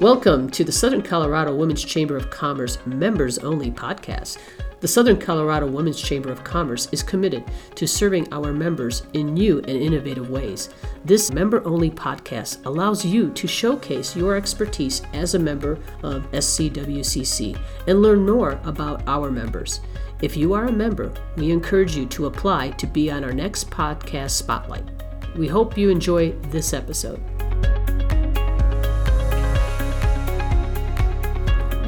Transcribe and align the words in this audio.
Welcome 0.00 0.48
to 0.52 0.64
the 0.64 0.72
Southern 0.72 1.02
Colorado 1.02 1.54
Women's 1.54 1.84
Chamber 1.84 2.16
of 2.16 2.30
Commerce 2.30 2.78
members 2.86 3.36
only 3.40 3.70
podcast. 3.70 4.38
The 4.80 4.88
Southern 4.88 5.18
Colorado 5.18 5.66
Women's 5.66 6.00
Chamber 6.00 6.32
of 6.32 6.42
Commerce 6.42 6.88
is 6.90 7.02
committed 7.02 7.44
to 7.74 7.86
serving 7.86 8.32
our 8.32 8.50
members 8.50 9.02
in 9.12 9.34
new 9.34 9.58
and 9.58 9.68
innovative 9.68 10.30
ways. 10.30 10.70
This 11.04 11.30
member 11.30 11.62
only 11.66 11.90
podcast 11.90 12.64
allows 12.64 13.04
you 13.04 13.28
to 13.32 13.46
showcase 13.46 14.16
your 14.16 14.36
expertise 14.36 15.02
as 15.12 15.34
a 15.34 15.38
member 15.38 15.78
of 16.02 16.30
SCWCC 16.32 17.60
and 17.86 18.00
learn 18.00 18.24
more 18.24 18.58
about 18.64 19.06
our 19.06 19.30
members. 19.30 19.80
If 20.22 20.34
you 20.34 20.54
are 20.54 20.64
a 20.64 20.72
member, 20.72 21.12
we 21.36 21.50
encourage 21.50 21.94
you 21.94 22.06
to 22.06 22.24
apply 22.24 22.70
to 22.70 22.86
be 22.86 23.10
on 23.10 23.22
our 23.22 23.34
next 23.34 23.68
podcast 23.68 24.30
spotlight. 24.30 24.88
We 25.36 25.46
hope 25.46 25.76
you 25.76 25.90
enjoy 25.90 26.30
this 26.48 26.72
episode. 26.72 27.22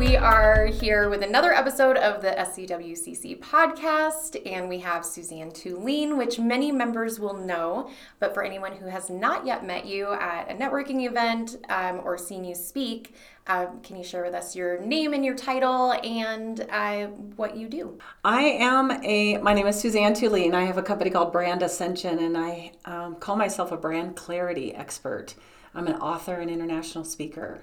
We 0.03 0.17
are 0.17 0.67
here 0.67 1.09
with 1.09 1.23
another 1.23 1.53
episode 1.53 1.97
of 1.97 2.23
the 2.23 2.31
SCWCC 2.31 3.39
podcast, 3.39 4.37
and 4.45 4.69
we 4.69 4.81
have 4.81 5.05
Suzanne 5.05 5.53
Tulien, 5.53 6.19
which 6.19 6.41
many 6.41 6.73
members 6.73 7.21
will 7.21 7.37
know. 7.37 7.89
But 8.19 8.35
for 8.35 8.43
anyone 8.43 8.73
who 8.73 8.87
has 8.87 9.09
not 9.09 9.47
yet 9.47 9.65
met 9.65 9.87
you 9.87 10.13
at 10.13 10.51
a 10.51 10.55
networking 10.55 11.09
event 11.09 11.55
um, 11.69 12.01
or 12.03 12.19
seen 12.19 12.43
you 12.43 12.57
speak, 12.57 13.15
uh, 13.47 13.67
can 13.85 13.95
you 13.95 14.03
share 14.03 14.25
with 14.25 14.35
us 14.35 14.57
your 14.57 14.81
name 14.81 15.15
and 15.15 15.25
your 15.25 15.37
title 15.37 15.93
and 15.93 16.67
uh, 16.69 17.07
what 17.37 17.57
you 17.57 17.69
do? 17.69 17.97
I 18.25 18.43
am 18.43 18.91
a, 19.05 19.39
my 19.39 19.55
name 19.55 19.69
is 19.69 19.79
Suzanne 19.79 20.15
Tulien. 20.15 20.53
I 20.53 20.65
have 20.65 20.79
a 20.79 20.83
company 20.83 21.11
called 21.11 21.33
Brand 21.33 21.63
Ascension, 21.63 22.19
and 22.19 22.37
I 22.37 22.73
um, 22.87 23.15
call 23.15 23.37
myself 23.37 23.71
a 23.71 23.77
brand 23.77 24.17
clarity 24.17 24.75
expert. 24.75 25.37
I'm 25.77 25.87
an 25.87 25.95
author 26.01 26.35
and 26.35 26.51
international 26.51 27.05
speaker. 27.05 27.63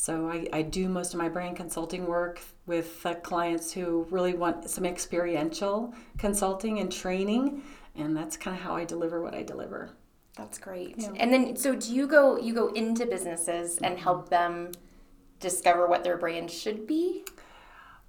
So 0.00 0.30
I, 0.30 0.46
I 0.52 0.62
do 0.62 0.88
most 0.88 1.12
of 1.12 1.18
my 1.18 1.28
brand 1.28 1.56
consulting 1.56 2.06
work 2.06 2.40
with 2.66 3.04
uh, 3.04 3.14
clients 3.14 3.72
who 3.72 4.06
really 4.10 4.32
want 4.32 4.70
some 4.70 4.86
experiential 4.86 5.92
consulting 6.18 6.78
and 6.78 6.90
training, 6.90 7.64
and 7.96 8.16
that's 8.16 8.36
kind 8.36 8.56
of 8.56 8.62
how 8.62 8.76
I 8.76 8.84
deliver 8.84 9.20
what 9.20 9.34
I 9.34 9.42
deliver. 9.42 9.90
That's 10.36 10.56
great. 10.56 10.94
Yeah. 10.98 11.10
And 11.16 11.32
then, 11.32 11.56
so 11.56 11.74
do 11.74 11.92
you 11.92 12.06
go 12.06 12.38
you 12.38 12.54
go 12.54 12.68
into 12.68 13.06
businesses 13.06 13.78
and 13.78 13.98
help 13.98 14.28
them 14.28 14.70
discover 15.40 15.88
what 15.88 16.04
their 16.04 16.16
brand 16.16 16.52
should 16.52 16.86
be? 16.86 17.24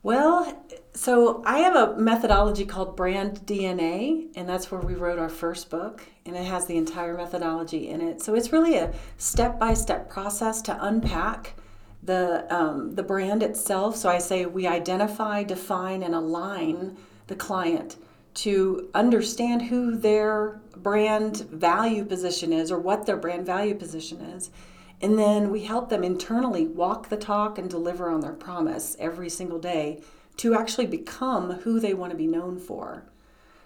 Well, 0.03 0.63
so 0.93 1.41
I 1.43 1.57
have 1.57 1.75
a 1.75 1.97
methodology 1.97 2.67
called 2.67 2.95
Brand 2.95 3.47
DNA, 3.47 4.27
and 4.35 4.47
that's 4.47 4.69
where 4.69 4.79
we 4.79 4.93
wrote 4.93 5.17
our 5.17 5.27
first 5.27 5.71
book, 5.71 6.07
and 6.27 6.35
it 6.35 6.45
has 6.45 6.67
the 6.67 6.77
entire 6.77 7.17
methodology 7.17 7.89
in 7.89 7.99
it. 7.99 8.21
So 8.21 8.35
it's 8.35 8.53
really 8.53 8.77
a 8.77 8.93
step 9.17 9.59
by 9.59 9.73
step 9.73 10.07
process 10.07 10.61
to 10.61 10.85
unpack 10.85 11.55
the 12.03 12.45
um, 12.53 12.95
the 12.95 13.03
brand 13.03 13.43
itself. 13.43 13.95
So 13.95 14.09
I 14.09 14.19
say 14.19 14.45
we 14.45 14.67
identify, 14.67 15.43
define, 15.43 16.03
and 16.03 16.15
align 16.15 16.97
the 17.27 17.35
client 17.35 17.97
to 18.35 18.89
understand 18.93 19.63
who 19.63 19.95
their 19.95 20.61
brand 20.77 21.37
value 21.51 22.05
position 22.05 22.53
is 22.53 22.71
or 22.71 22.79
what 22.79 23.05
their 23.05 23.17
brand 23.17 23.45
value 23.45 23.75
position 23.75 24.21
is. 24.21 24.49
And 25.01 25.17
then 25.17 25.49
we 25.49 25.63
help 25.63 25.89
them 25.89 26.03
internally 26.03 26.67
walk 26.67 27.09
the 27.09 27.17
talk 27.17 27.57
and 27.57 27.69
deliver 27.69 28.09
on 28.09 28.21
their 28.21 28.33
promise 28.33 28.95
every 28.99 29.29
single 29.29 29.59
day 29.59 30.01
to 30.37 30.55
actually 30.55 30.87
become 30.87 31.51
who 31.51 31.79
they 31.79 31.93
want 31.93 32.11
to 32.11 32.17
be 32.17 32.27
known 32.27 32.59
for. 32.59 33.03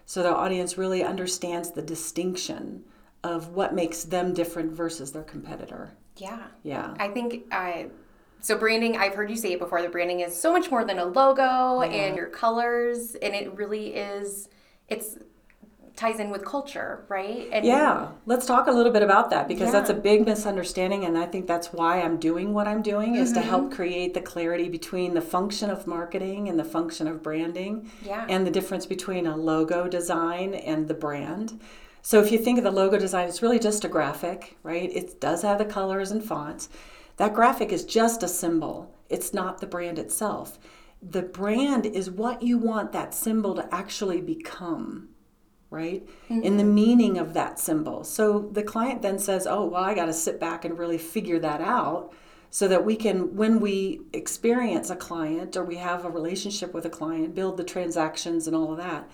So 0.05 0.21
the 0.21 0.33
audience 0.33 0.77
really 0.77 1.03
understands 1.03 1.71
the 1.71 1.81
distinction 1.81 2.83
of 3.23 3.49
what 3.49 3.73
makes 3.73 4.03
them 4.03 4.33
different 4.33 4.71
versus 4.71 5.11
their 5.11 5.23
competitor. 5.23 5.93
Yeah. 6.17 6.47
Yeah. 6.61 6.93
I 6.99 7.07
think 7.07 7.45
I 7.51 7.87
so 8.43 8.57
branding, 8.57 8.97
I've 8.97 9.15
heard 9.15 9.29
you 9.29 9.37
say 9.37 9.53
it 9.53 9.59
before, 9.59 9.81
the 9.81 9.87
branding 9.87 10.19
is 10.19 10.39
so 10.39 10.51
much 10.51 10.69
more 10.69 10.83
than 10.83 10.99
a 10.99 11.05
logo 11.05 11.81
yeah. 11.81 11.85
and 11.85 12.17
your 12.17 12.27
colors 12.27 13.15
and 13.15 13.33
it 13.33 13.55
really 13.55 13.95
is 13.95 14.49
it's 14.89 15.17
ties 15.95 16.19
in 16.19 16.29
with 16.29 16.43
culture, 16.43 17.05
right? 17.07 17.47
And 17.53 17.65
yeah, 17.65 18.09
let's 18.25 18.45
talk 18.45 18.67
a 18.67 18.71
little 18.71 18.91
bit 18.91 19.01
about 19.01 19.29
that 19.29 19.47
because 19.47 19.67
yeah. 19.67 19.71
that's 19.71 19.89
a 19.89 19.93
big 19.93 20.25
misunderstanding, 20.25 21.05
and 21.05 21.17
I 21.17 21.25
think 21.25 21.47
that's 21.47 21.71
why 21.71 22.01
I'm 22.01 22.17
doing 22.17 22.53
what 22.53 22.67
I'm 22.67 22.81
doing 22.81 23.15
is 23.15 23.31
mm-hmm. 23.31 23.41
to 23.41 23.47
help 23.47 23.71
create 23.71 24.13
the 24.13 24.21
clarity 24.21 24.69
between 24.69 25.13
the 25.13 25.21
function 25.21 25.69
of 25.69 25.85
marketing 25.85 26.49
and 26.49 26.59
the 26.59 26.63
function 26.63 27.07
of 27.07 27.21
branding, 27.21 27.91
yeah. 28.03 28.25
and 28.27 28.45
the 28.45 28.51
difference 28.51 28.85
between 28.85 29.27
a 29.27 29.37
logo 29.37 29.87
design 29.87 30.55
and 30.55 30.87
the 30.87 30.93
brand. 30.93 31.61
So 32.01 32.19
if 32.19 32.31
you 32.31 32.37
think 32.37 32.57
of 32.57 32.65
the 32.65 32.71
logo 32.71 32.97
design, 32.97 33.29
it's 33.29 33.41
really 33.41 33.59
just 33.59 33.85
a 33.85 33.87
graphic, 33.87 34.57
right? 34.63 34.89
It 34.93 35.21
does 35.21 35.43
have 35.43 35.57
the 35.57 35.65
colors 35.65 36.11
and 36.11 36.23
fonts. 36.23 36.69
That 37.17 37.33
graphic 37.33 37.71
is 37.71 37.85
just 37.85 38.23
a 38.23 38.27
symbol, 38.27 38.93
it's 39.09 39.33
not 39.33 39.59
the 39.59 39.67
brand 39.67 39.99
itself. 39.99 40.59
The 41.01 41.21
brand 41.21 41.85
is 41.85 42.09
what 42.09 42.41
you 42.41 42.57
want 42.57 42.93
that 42.93 43.13
symbol 43.13 43.55
to 43.55 43.75
actually 43.75 44.21
become, 44.21 45.09
right? 45.69 46.07
Mm-hmm. 46.29 46.41
In 46.41 46.57
the 46.57 46.63
meaning 46.63 47.17
of 47.17 47.33
that 47.33 47.59
symbol. 47.59 48.05
So 48.05 48.49
the 48.53 48.63
client 48.63 49.01
then 49.01 49.19
says, 49.19 49.45
Oh, 49.45 49.65
well, 49.65 49.83
I 49.83 49.93
got 49.93 50.05
to 50.05 50.13
sit 50.13 50.39
back 50.39 50.63
and 50.63 50.79
really 50.79 50.97
figure 50.97 51.39
that 51.39 51.59
out 51.59 52.13
so 52.49 52.67
that 52.69 52.85
we 52.85 52.95
can, 52.95 53.35
when 53.35 53.59
we 53.59 54.01
experience 54.13 54.89
a 54.89 54.95
client 54.95 55.57
or 55.57 55.65
we 55.65 55.75
have 55.75 56.05
a 56.05 56.09
relationship 56.09 56.73
with 56.73 56.85
a 56.85 56.89
client, 56.89 57.35
build 57.35 57.57
the 57.57 57.63
transactions 57.63 58.47
and 58.47 58.55
all 58.55 58.71
of 58.71 58.77
that 58.77 59.09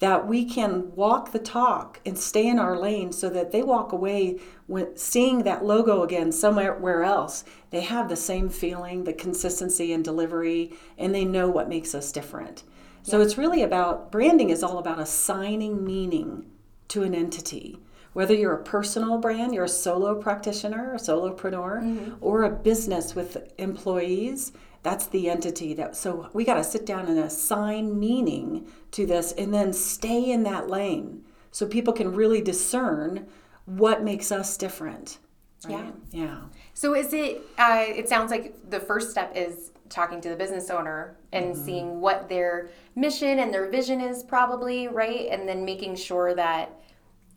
that 0.00 0.26
we 0.26 0.44
can 0.44 0.94
walk 0.96 1.30
the 1.30 1.38
talk 1.38 2.00
and 2.04 2.18
stay 2.18 2.46
in 2.46 2.58
our 2.58 2.76
lane 2.76 3.12
so 3.12 3.28
that 3.28 3.52
they 3.52 3.62
walk 3.62 3.92
away 3.92 4.38
when 4.66 4.96
seeing 4.96 5.44
that 5.44 5.64
logo 5.64 6.02
again 6.02 6.32
somewhere 6.32 7.02
else 7.02 7.44
they 7.70 7.82
have 7.82 8.08
the 8.08 8.16
same 8.16 8.48
feeling 8.48 9.04
the 9.04 9.12
consistency 9.12 9.92
and 9.92 10.04
delivery 10.04 10.72
and 10.98 11.14
they 11.14 11.24
know 11.24 11.48
what 11.48 11.68
makes 11.68 11.94
us 11.94 12.10
different 12.10 12.64
yeah. 13.04 13.10
so 13.10 13.20
it's 13.20 13.38
really 13.38 13.62
about 13.62 14.10
branding 14.10 14.50
is 14.50 14.62
all 14.62 14.78
about 14.78 14.98
assigning 14.98 15.84
meaning 15.84 16.44
to 16.88 17.02
an 17.02 17.14
entity 17.14 17.78
whether 18.12 18.34
you're 18.34 18.54
a 18.54 18.64
personal 18.64 19.18
brand 19.18 19.54
you're 19.54 19.64
a 19.64 19.68
solo 19.68 20.14
practitioner 20.14 20.94
a 20.94 20.98
solopreneur 20.98 21.82
mm-hmm. 21.82 22.14
or 22.20 22.44
a 22.44 22.50
business 22.50 23.14
with 23.14 23.52
employees 23.58 24.52
that's 24.82 25.06
the 25.08 25.28
entity 25.28 25.74
that 25.74 25.96
so 25.96 26.28
we 26.32 26.44
got 26.44 26.54
to 26.54 26.64
sit 26.64 26.86
down 26.86 27.06
and 27.06 27.18
assign 27.18 27.98
meaning 27.98 28.66
to 28.90 29.06
this 29.06 29.32
and 29.32 29.52
then 29.52 29.72
stay 29.72 30.30
in 30.30 30.42
that 30.42 30.68
lane 30.68 31.24
so 31.50 31.66
people 31.66 31.92
can 31.92 32.14
really 32.14 32.40
discern 32.40 33.26
what 33.66 34.02
makes 34.02 34.32
us 34.32 34.56
different 34.56 35.18
right? 35.64 35.72
yeah 35.72 35.90
yeah 36.10 36.40
so 36.74 36.94
is 36.94 37.12
it 37.12 37.42
uh, 37.58 37.84
it 37.86 38.08
sounds 38.08 38.30
like 38.30 38.54
the 38.70 38.80
first 38.80 39.10
step 39.10 39.32
is 39.34 39.72
talking 39.88 40.20
to 40.20 40.28
the 40.28 40.36
business 40.36 40.70
owner 40.70 41.16
and 41.32 41.52
mm-hmm. 41.52 41.64
seeing 41.64 42.00
what 42.00 42.28
their 42.28 42.70
mission 42.94 43.40
and 43.40 43.52
their 43.52 43.68
vision 43.68 44.00
is 44.00 44.22
probably 44.22 44.88
right 44.88 45.28
and 45.30 45.48
then 45.48 45.64
making 45.64 45.96
sure 45.96 46.34
that 46.34 46.80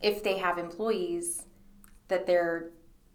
if 0.00 0.22
they 0.22 0.38
have 0.38 0.56
employees 0.58 1.46
that 2.08 2.26
they're 2.26 2.70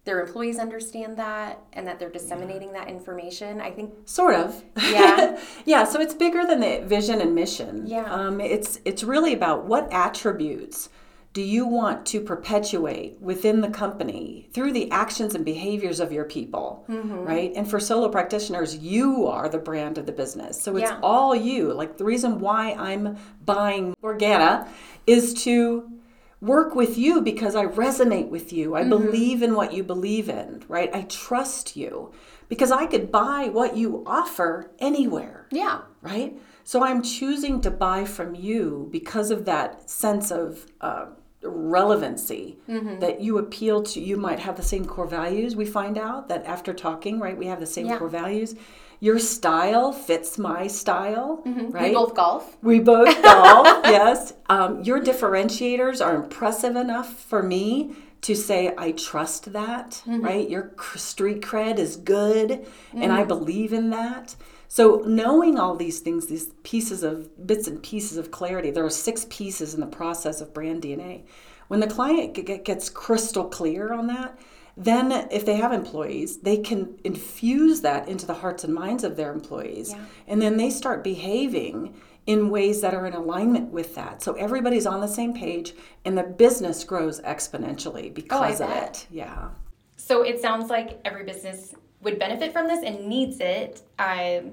their 0.05 0.21
employees 0.21 0.57
understand 0.57 1.17
that 1.17 1.59
and 1.73 1.85
that 1.87 1.99
they're 1.99 2.09
disseminating 2.09 2.69
yeah. 2.69 2.79
that 2.79 2.87
information 2.87 3.61
i 3.61 3.69
think 3.69 3.93
sort 4.05 4.33
of 4.33 4.63
yeah 4.89 5.39
yeah 5.65 5.83
so 5.83 5.99
it's 5.99 6.13
bigger 6.13 6.45
than 6.45 6.59
the 6.59 6.81
vision 6.85 7.21
and 7.21 7.35
mission 7.35 7.85
yeah 7.85 8.11
um, 8.11 8.39
it's 8.39 8.79
it's 8.85 9.03
really 9.03 9.33
about 9.33 9.65
what 9.65 9.91
attributes 9.91 10.89
do 11.31 11.43
you 11.43 11.67
want 11.67 12.07
to 12.07 12.19
perpetuate 12.19 13.21
within 13.21 13.61
the 13.61 13.69
company 13.69 14.49
through 14.51 14.73
the 14.73 14.89
actions 14.89 15.35
and 15.35 15.45
behaviors 15.45 15.99
of 15.99 16.11
your 16.11 16.25
people 16.25 16.85
mm-hmm. 16.89 17.19
right 17.19 17.53
and 17.55 17.69
for 17.69 17.79
solo 17.79 18.09
practitioners 18.09 18.77
you 18.77 19.27
are 19.27 19.47
the 19.47 19.57
brand 19.57 19.97
of 19.97 20.05
the 20.05 20.11
business 20.11 20.59
so 20.61 20.75
it's 20.75 20.89
yeah. 20.89 20.99
all 21.03 21.35
you 21.35 21.71
like 21.73 21.97
the 21.97 22.05
reason 22.05 22.39
why 22.39 22.73
i'm 22.73 23.17
buying 23.45 23.93
organa 24.01 24.67
is 25.05 25.33
to 25.33 25.98
work 26.41 26.73
with 26.75 26.97
you 26.97 27.21
because 27.21 27.55
I 27.55 27.65
resonate 27.65 28.29
with 28.29 28.53
you. 28.53 28.75
I 28.75 28.81
mm-hmm. 28.81 28.89
believe 28.89 29.43
in 29.43 29.55
what 29.55 29.73
you 29.73 29.83
believe 29.83 30.29
in, 30.29 30.63
right? 30.67 30.89
I 30.93 31.01
trust 31.03 31.75
you 31.75 32.11
because 32.47 32.71
I 32.71 32.85
could 32.85 33.11
buy 33.11 33.49
what 33.51 33.75
you 33.75 34.03
offer 34.05 34.71
anywhere. 34.79 35.47
Yeah. 35.51 35.81
Right? 36.01 36.39
So 36.63 36.83
I'm 36.83 37.01
choosing 37.01 37.61
to 37.61 37.71
buy 37.71 38.05
from 38.05 38.35
you 38.35 38.87
because 38.91 39.31
of 39.31 39.45
that 39.45 39.89
sense 39.89 40.31
of 40.31 40.65
uh, 40.81 41.07
relevancy 41.41 42.59
mm-hmm. 42.69 42.99
that 42.99 43.21
you 43.21 43.37
appeal 43.37 43.83
to. 43.83 43.99
You 43.99 44.17
might 44.17 44.39
have 44.39 44.55
the 44.55 44.63
same 44.63 44.85
core 44.85 45.07
values. 45.07 45.55
We 45.55 45.65
find 45.65 45.97
out 45.97 46.29
that 46.29 46.45
after 46.45 46.73
talking, 46.73 47.19
right, 47.19 47.37
we 47.37 47.47
have 47.47 47.59
the 47.59 47.65
same 47.65 47.87
yeah. 47.87 47.97
core 47.97 48.09
values 48.09 48.55
your 48.99 49.19
style 49.19 49.91
fits 49.91 50.37
my 50.37 50.67
style, 50.67 51.41
mm-hmm. 51.45 51.71
right? 51.71 51.89
We 51.89 51.93
both 51.93 52.15
golf. 52.15 52.57
We 52.61 52.79
both 52.79 53.21
golf, 53.23 53.67
yes. 53.85 54.33
Um, 54.49 54.83
your 54.83 55.01
differentiators 55.01 56.05
are 56.05 56.15
impressive 56.15 56.75
enough 56.75 57.13
for 57.13 57.41
me 57.41 57.95
to 58.21 58.35
say 58.35 58.73
I 58.77 58.91
trust 58.91 59.53
that, 59.53 60.01
mm-hmm. 60.05 60.21
right? 60.21 60.49
Your 60.49 60.73
street 60.95 61.41
cred 61.41 61.77
is 61.77 61.95
good, 61.95 62.49
mm-hmm. 62.49 63.01
and 63.01 63.11
I 63.11 63.19
mm-hmm. 63.19 63.27
believe 63.29 63.73
in 63.73 63.89
that. 63.91 64.35
So 64.67 65.01
knowing 65.05 65.57
all 65.57 65.75
these 65.75 65.99
things, 65.99 66.27
these 66.27 66.47
pieces 66.63 67.01
of 67.01 67.47
bits 67.47 67.67
and 67.67 67.81
pieces 67.81 68.17
of 68.17 68.31
clarity, 68.31 68.69
there 68.69 68.85
are 68.85 68.89
six 68.89 69.25
pieces 69.29 69.73
in 69.73 69.79
the 69.79 69.87
process 69.87 70.41
of 70.41 70.53
brand 70.53 70.83
DNA. 70.83 71.23
When 71.69 71.79
the 71.79 71.87
client 71.87 72.33
gets 72.65 72.89
crystal 72.89 73.45
clear 73.45 73.93
on 73.93 74.07
that, 74.07 74.37
then 74.79 75.11
if 75.29 75.45
they 75.45 75.55
have 75.55 75.71
employees 75.73 76.37
they 76.39 76.57
can 76.57 76.97
infuse 77.03 77.81
that 77.81 78.07
into 78.07 78.25
the 78.25 78.33
hearts 78.33 78.63
and 78.63 78.73
minds 78.73 79.03
of 79.03 79.15
their 79.17 79.31
employees 79.31 79.91
Yeah. 79.91 80.05
and 80.27 80.41
then 80.41 80.57
they 80.57 80.69
start 80.69 81.03
behaving 81.03 81.93
in 82.25 82.49
ways 82.49 82.81
that 82.81 82.93
are 82.93 83.05
in 83.05 83.13
alignment 83.13 83.71
with 83.71 83.93
that 83.95 84.21
so 84.23 84.33
everybody's 84.33 84.85
on 84.85 85.01
the 85.01 85.07
same 85.07 85.33
page 85.33 85.73
and 86.05 86.17
the 86.17 86.23
business 86.23 86.83
grows 86.83 87.19
exponentially 87.21 88.13
because 88.13 88.61
of 88.61 88.69
it 88.71 89.05
yeah 89.11 89.49
So 89.97 90.21
it 90.23 90.39
sounds 90.41 90.69
like 90.69 90.99
every 91.05 91.23
business 91.25 91.75
would 92.01 92.17
benefit 92.17 92.53
from 92.53 92.65
this 92.67 92.81
and 92.83 93.07
needs 93.07 93.37
it. 93.41 93.81
Um, 93.99 94.43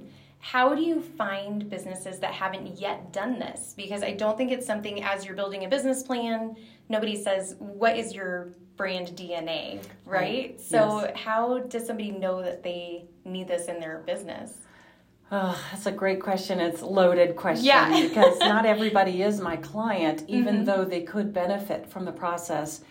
how 0.41 0.75
do 0.75 0.83
you 0.83 1.01
find 1.01 1.71
businesses 1.71 2.19
that 2.19 2.33
haven't 2.35 2.79
yet 2.81 3.13
done 3.13 3.39
this? 3.39 3.73
Because 3.77 4.03
I 4.03 4.13
don't 4.13 4.37
think 4.37 4.51
it's 4.51 4.67
something 4.67 5.03
as 5.05 5.25
you're 5.25 5.37
building 5.37 5.65
a 5.65 5.69
business 5.69 6.03
plan, 6.03 6.57
nobody 6.89 7.17
says, 7.27 7.55
What 7.61 7.97
is 7.97 8.13
your 8.15 8.53
brand 8.77 9.09
DNA? 9.09 9.83
Right? 10.05 10.61
So, 10.61 11.11
how 11.15 11.59
does 11.61 11.87
somebody 11.87 12.11
know 12.11 12.43
that 12.43 12.63
they 12.63 13.05
need 13.25 13.49
this 13.49 13.67
in 13.67 13.81
their 13.81 13.99
business? 14.07 14.59
Oh, 15.33 15.61
that's 15.73 15.87
a 15.87 15.93
great 15.93 16.21
question. 16.23 16.61
It's 16.61 16.83
a 16.83 16.87
loaded 16.87 17.35
question 17.35 17.67
Yeah. 17.67 18.01
because 18.09 18.39
not 18.39 18.65
everybody 18.65 19.23
is 19.23 19.41
my 19.41 19.57
client, 19.57 20.25
even 20.29 20.57
Mm-hmm. 20.57 20.65
though 20.65 20.85
they 20.85 21.03
could 21.03 21.33
benefit 21.33 21.91
from 21.91 22.05
the 22.05 22.13
process. 22.13 22.83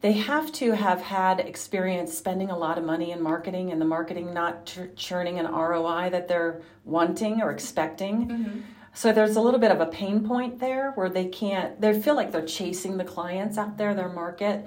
They 0.00 0.12
have 0.12 0.50
to 0.54 0.72
have 0.72 1.00
had 1.00 1.40
experience 1.40 2.12
spending 2.16 2.50
a 2.50 2.58
lot 2.58 2.76
of 2.78 2.84
money 2.84 3.12
in 3.12 3.22
marketing 3.22 3.70
and 3.70 3.80
the 3.80 3.86
marketing 3.86 4.34
not 4.34 4.66
ch- 4.66 4.80
churning 4.96 5.38
an 5.38 5.46
ROI 5.46 6.10
that 6.10 6.26
they're 6.28 6.60
wanting 6.84 7.40
or 7.40 7.50
expecting. 7.52 8.28
Mm-hmm. 8.28 8.60
So 8.92 9.12
there's 9.12 9.36
a 9.36 9.40
little 9.40 9.60
bit 9.60 9.70
of 9.70 9.80
a 9.80 9.86
pain 9.86 10.26
point 10.26 10.58
there 10.60 10.90
where 10.92 11.08
they 11.08 11.26
can't, 11.26 11.80
they 11.80 11.98
feel 12.00 12.16
like 12.16 12.32
they're 12.32 12.44
chasing 12.44 12.96
the 12.96 13.04
clients 13.04 13.56
out 13.56 13.78
there, 13.78 13.94
their 13.94 14.08
market. 14.10 14.66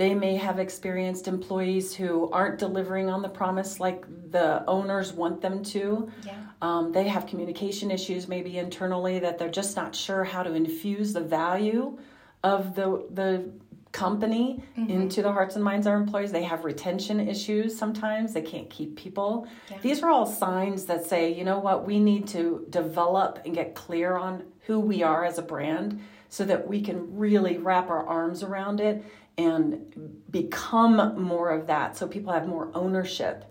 They 0.00 0.14
may 0.14 0.36
have 0.36 0.58
experienced 0.58 1.28
employees 1.28 1.94
who 1.94 2.30
aren't 2.30 2.58
delivering 2.58 3.10
on 3.10 3.20
the 3.20 3.28
promise 3.28 3.78
like 3.80 4.06
the 4.30 4.64
owners 4.66 5.12
want 5.12 5.42
them 5.42 5.62
to. 5.64 6.10
Yeah. 6.24 6.38
Um, 6.62 6.90
they 6.90 7.06
have 7.08 7.26
communication 7.26 7.90
issues 7.90 8.26
maybe 8.26 8.56
internally 8.56 9.18
that 9.18 9.36
they're 9.36 9.50
just 9.50 9.76
not 9.76 9.94
sure 9.94 10.24
how 10.24 10.42
to 10.42 10.54
infuse 10.54 11.12
the 11.12 11.20
value 11.20 11.98
of 12.42 12.74
the 12.74 13.04
the 13.10 13.52
company 13.92 14.64
into 14.88 15.20
the 15.20 15.32
hearts 15.32 15.56
and 15.56 15.62
minds 15.62 15.86
of 15.86 15.92
our 15.92 15.98
employees. 15.98 16.32
They 16.32 16.44
have 16.44 16.64
retention 16.64 17.20
issues 17.20 17.76
sometimes. 17.76 18.32
They 18.32 18.40
can't 18.40 18.70
keep 18.70 18.96
people. 18.96 19.48
These 19.82 20.02
are 20.02 20.08
all 20.08 20.24
signs 20.24 20.86
that 20.86 21.04
say, 21.04 21.30
you 21.34 21.44
know 21.44 21.58
what, 21.58 21.84
we 21.86 22.00
need 22.00 22.26
to 22.28 22.64
develop 22.70 23.40
and 23.44 23.54
get 23.54 23.74
clear 23.74 24.16
on 24.16 24.44
who 24.60 24.80
we 24.80 25.02
are 25.02 25.26
as 25.26 25.36
a 25.36 25.42
brand 25.42 26.00
so 26.30 26.44
that 26.44 26.68
we 26.68 26.80
can 26.80 27.18
really 27.18 27.58
wrap 27.58 27.90
our 27.90 28.06
arms 28.06 28.42
around 28.44 28.80
it 28.80 29.04
and 29.40 30.22
become 30.30 31.20
more 31.20 31.50
of 31.50 31.66
that 31.66 31.96
so 31.96 32.06
people 32.06 32.32
have 32.32 32.46
more 32.46 32.70
ownership 32.74 33.44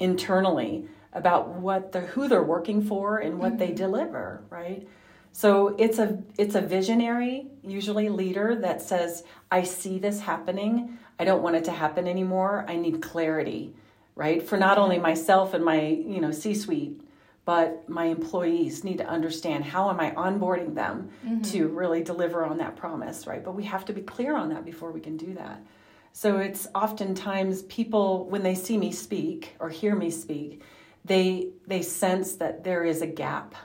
internally 0.00 0.88
about 1.12 1.48
what 1.48 1.92
they're 1.92 2.06
who 2.06 2.28
they're 2.28 2.42
working 2.42 2.82
for 2.82 3.18
and 3.18 3.38
what 3.38 3.58
they 3.58 3.68
mm-hmm. 3.68 3.86
deliver 3.86 4.42
right? 4.50 4.88
So 5.32 5.74
it's 5.78 5.98
a 5.98 6.22
it's 6.38 6.54
a 6.54 6.60
visionary 6.60 7.46
usually 7.62 8.08
leader 8.08 8.56
that 8.56 8.82
says 8.82 9.24
i 9.50 9.62
see 9.62 9.98
this 9.98 10.20
happening. 10.20 10.98
I 11.18 11.24
don't 11.24 11.42
want 11.42 11.56
it 11.56 11.64
to 11.64 11.72
happen 11.72 12.08
anymore. 12.08 12.64
I 12.68 12.76
need 12.76 13.02
clarity 13.02 13.74
right? 14.16 14.40
For 14.48 14.56
not 14.56 14.78
only 14.78 14.96
mm-hmm. 14.96 15.02
myself 15.02 15.54
and 15.54 15.64
my 15.64 15.80
you 15.82 16.20
know 16.20 16.32
c 16.32 16.54
suite 16.54 17.00
but 17.44 17.88
my 17.88 18.06
employees 18.06 18.84
need 18.84 18.98
to 18.98 19.06
understand 19.06 19.64
how 19.64 19.90
am 19.90 20.00
i 20.00 20.10
onboarding 20.12 20.74
them 20.74 21.10
mm-hmm. 21.24 21.40
to 21.42 21.68
really 21.68 22.02
deliver 22.02 22.44
on 22.44 22.58
that 22.58 22.76
promise 22.76 23.26
right 23.26 23.44
but 23.44 23.54
we 23.54 23.64
have 23.64 23.84
to 23.84 23.92
be 23.92 24.00
clear 24.00 24.36
on 24.36 24.48
that 24.48 24.64
before 24.64 24.90
we 24.90 25.00
can 25.00 25.16
do 25.16 25.34
that 25.34 25.60
so 26.16 26.38
it's 26.38 26.68
oftentimes 26.76 27.62
people 27.62 28.26
when 28.26 28.44
they 28.44 28.54
see 28.54 28.78
me 28.78 28.92
speak 28.92 29.56
or 29.58 29.68
hear 29.68 29.96
me 29.96 30.10
speak, 30.10 30.62
they 31.04 31.48
they 31.66 31.82
sense 31.82 32.36
that 32.36 32.62
there 32.62 32.84
is 32.84 33.02
a 33.02 33.06
gap 33.06 33.56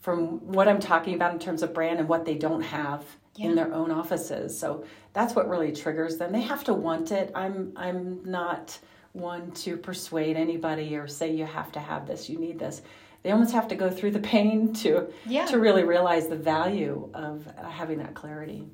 from 0.00 0.44
what 0.52 0.66
I'm 0.66 0.80
talking 0.80 1.14
about 1.14 1.32
in 1.32 1.38
terms 1.38 1.62
of 1.62 1.72
brand 1.72 2.00
and 2.00 2.08
what 2.08 2.24
they 2.24 2.34
don't 2.34 2.62
have 2.62 3.04
in 3.38 3.54
their 3.54 3.72
own 3.72 3.92
offices. 3.92 4.58
So 4.58 4.84
that's 5.12 5.36
what 5.36 5.48
really 5.48 5.70
triggers 5.70 6.16
them. 6.16 6.32
They 6.32 6.40
have 6.40 6.64
to 6.64 6.74
want 6.74 7.12
it. 7.12 7.30
I'm 7.36 7.72
I'm 7.76 8.28
not 8.28 8.76
one 9.12 9.52
to 9.52 9.76
persuade 9.76 10.36
anybody 10.36 10.96
or 10.96 11.06
say 11.06 11.32
you 11.32 11.46
have 11.46 11.70
to 11.72 11.80
have 11.80 12.08
this, 12.08 12.28
you 12.28 12.36
need 12.36 12.58
this. 12.58 12.82
They 13.22 13.30
almost 13.30 13.52
have 13.52 13.68
to 13.68 13.74
go 13.76 13.88
through 13.88 14.12
the 14.12 14.20
pain 14.20 14.72
to 14.74 15.08
Yeah. 15.26 15.46
to 15.46 15.58
really 15.58 15.84
realize 15.84 16.26
the 16.28 16.36
value 16.36 17.08
of 17.14 17.46
having 17.68 17.98
that 17.98 18.14
clarity. 18.14 18.68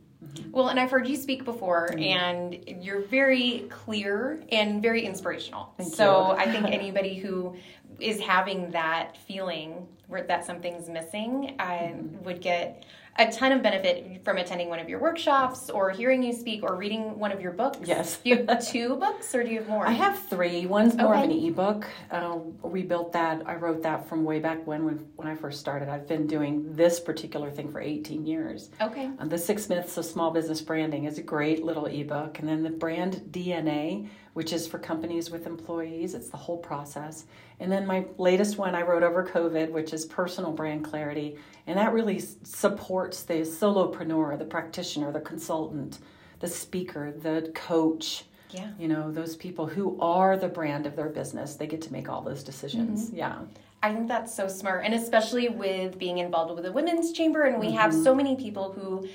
Well, 0.50 0.68
and 0.68 0.80
I've 0.80 0.90
heard 0.90 1.06
you 1.06 1.16
speak 1.16 1.44
before, 1.44 1.94
and 1.96 2.58
you're 2.66 3.02
very 3.02 3.66
clear 3.70 4.42
and 4.50 4.82
very 4.82 5.04
inspirational. 5.04 5.72
Thank 5.76 5.94
so. 5.94 6.32
I 6.32 6.50
think 6.50 6.66
anybody 6.72 7.14
who 7.14 7.56
is 8.00 8.20
having 8.20 8.70
that 8.72 9.16
feeling 9.26 9.86
where 10.06 10.22
that 10.22 10.44
something's 10.44 10.88
missing 10.88 11.54
I 11.58 11.92
Mm-hmm. 11.94 12.24
would 12.24 12.40
get 12.40 12.84
a 13.18 13.30
ton 13.32 13.50
of 13.50 13.62
benefit 13.62 14.24
from 14.24 14.36
attending 14.36 14.68
one 14.68 14.78
of 14.78 14.88
your 14.88 15.00
workshops 15.00 15.70
or 15.70 15.90
hearing 15.90 16.22
you 16.22 16.32
speak 16.32 16.62
or 16.62 16.76
reading 16.76 17.18
one 17.18 17.32
of 17.32 17.40
your 17.40 17.50
books. 17.50 17.78
Yes. 17.84 18.18
Do 18.18 18.30
you 18.30 18.46
have 18.46 18.64
two 18.68 18.94
books 18.96 19.34
or 19.34 19.42
do 19.42 19.50
you 19.50 19.58
have 19.58 19.68
more? 19.68 19.86
I 19.86 19.90
have 19.90 20.18
three. 20.28 20.66
One's 20.66 20.94
more 20.94 21.14
of 21.14 21.24
an 21.24 21.32
ebook. 21.32 21.86
Uh, 22.12 22.38
we 22.62 22.82
built 22.82 23.12
that. 23.14 23.42
I 23.44 23.56
wrote 23.56 23.82
that 23.82 24.08
from 24.08 24.24
way 24.24 24.38
back 24.38 24.64
when, 24.66 24.84
when 24.84 25.08
when 25.16 25.26
I 25.26 25.34
first 25.34 25.58
started. 25.58 25.88
I've 25.88 26.06
been 26.06 26.28
doing 26.28 26.74
this 26.76 27.00
particular 27.00 27.50
thing 27.50 27.72
for 27.72 27.80
18 27.80 28.24
years. 28.24 28.70
Okay. 28.80 29.10
Uh, 29.18 29.26
the 29.26 29.38
Six 29.38 29.68
Myths 29.68 29.96
of 29.96 30.04
Small 30.04 30.30
Business 30.30 30.60
Branding 30.60 31.04
is 31.04 31.18
a 31.18 31.22
great 31.22 31.64
little 31.64 31.86
ebook, 31.86 32.38
and 32.38 32.48
then 32.48 32.62
the 32.62 32.70
Brand 32.70 33.22
DNA, 33.32 34.08
which 34.34 34.52
is 34.52 34.68
for 34.68 34.78
companies 34.78 35.28
with 35.30 35.46
employees. 35.46 36.14
It's 36.14 36.28
the 36.28 36.36
whole 36.36 36.58
process. 36.58 37.24
And 37.60 37.70
then 37.72 37.86
my 37.86 38.06
latest 38.18 38.56
one 38.56 38.74
I 38.74 38.82
wrote 38.82 39.02
over 39.02 39.24
COVID, 39.26 39.70
which 39.70 39.92
is 39.92 40.06
Personal 40.06 40.52
Brand 40.52 40.84
Clarity, 40.84 41.36
and 41.66 41.76
that 41.76 41.92
really 41.92 42.20
supports 42.20 43.22
the 43.24 43.40
solopreneur, 43.40 44.38
the 44.38 44.44
practitioner, 44.44 45.10
the 45.10 45.20
consultant, 45.20 45.98
the 46.40 46.48
speaker, 46.48 47.12
the 47.12 47.50
coach. 47.54 48.24
Yeah. 48.50 48.70
You 48.78 48.88
know, 48.88 49.10
those 49.10 49.36
people 49.36 49.66
who 49.66 50.00
are 50.00 50.36
the 50.36 50.48
brand 50.48 50.86
of 50.86 50.96
their 50.96 51.08
business, 51.10 51.56
they 51.56 51.66
get 51.66 51.82
to 51.82 51.92
make 51.92 52.08
all 52.08 52.22
those 52.22 52.42
decisions. 52.42 53.06
Mm-hmm. 53.06 53.16
Yeah. 53.16 53.40
I 53.82 53.92
think 53.92 54.08
that's 54.08 54.34
so 54.34 54.48
smart, 54.48 54.84
and 54.84 54.94
especially 54.94 55.48
with 55.48 55.98
being 55.98 56.18
involved 56.18 56.52
with 56.54 56.64
the 56.64 56.72
women's 56.72 57.12
chamber, 57.12 57.42
and 57.42 57.60
we 57.60 57.72
have 57.72 57.92
mm-hmm. 57.92 58.02
so 58.02 58.14
many 58.14 58.34
people 58.34 58.72
who 58.72 59.08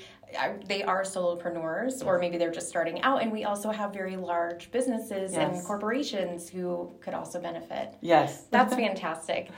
they 0.66 0.82
are 0.82 1.02
solopreneurs, 1.02 2.04
or 2.04 2.18
maybe 2.18 2.36
they're 2.38 2.50
just 2.50 2.68
starting 2.68 3.00
out, 3.02 3.22
and 3.22 3.30
we 3.32 3.44
also 3.44 3.70
have 3.70 3.92
very 3.92 4.16
large 4.16 4.70
businesses 4.70 5.34
and 5.34 5.62
corporations 5.64 6.48
who 6.48 6.92
could 7.00 7.14
also 7.14 7.40
benefit. 7.40 7.94
Yes. 8.00 8.44
That's 8.50 8.74
fantastic. 8.74 9.50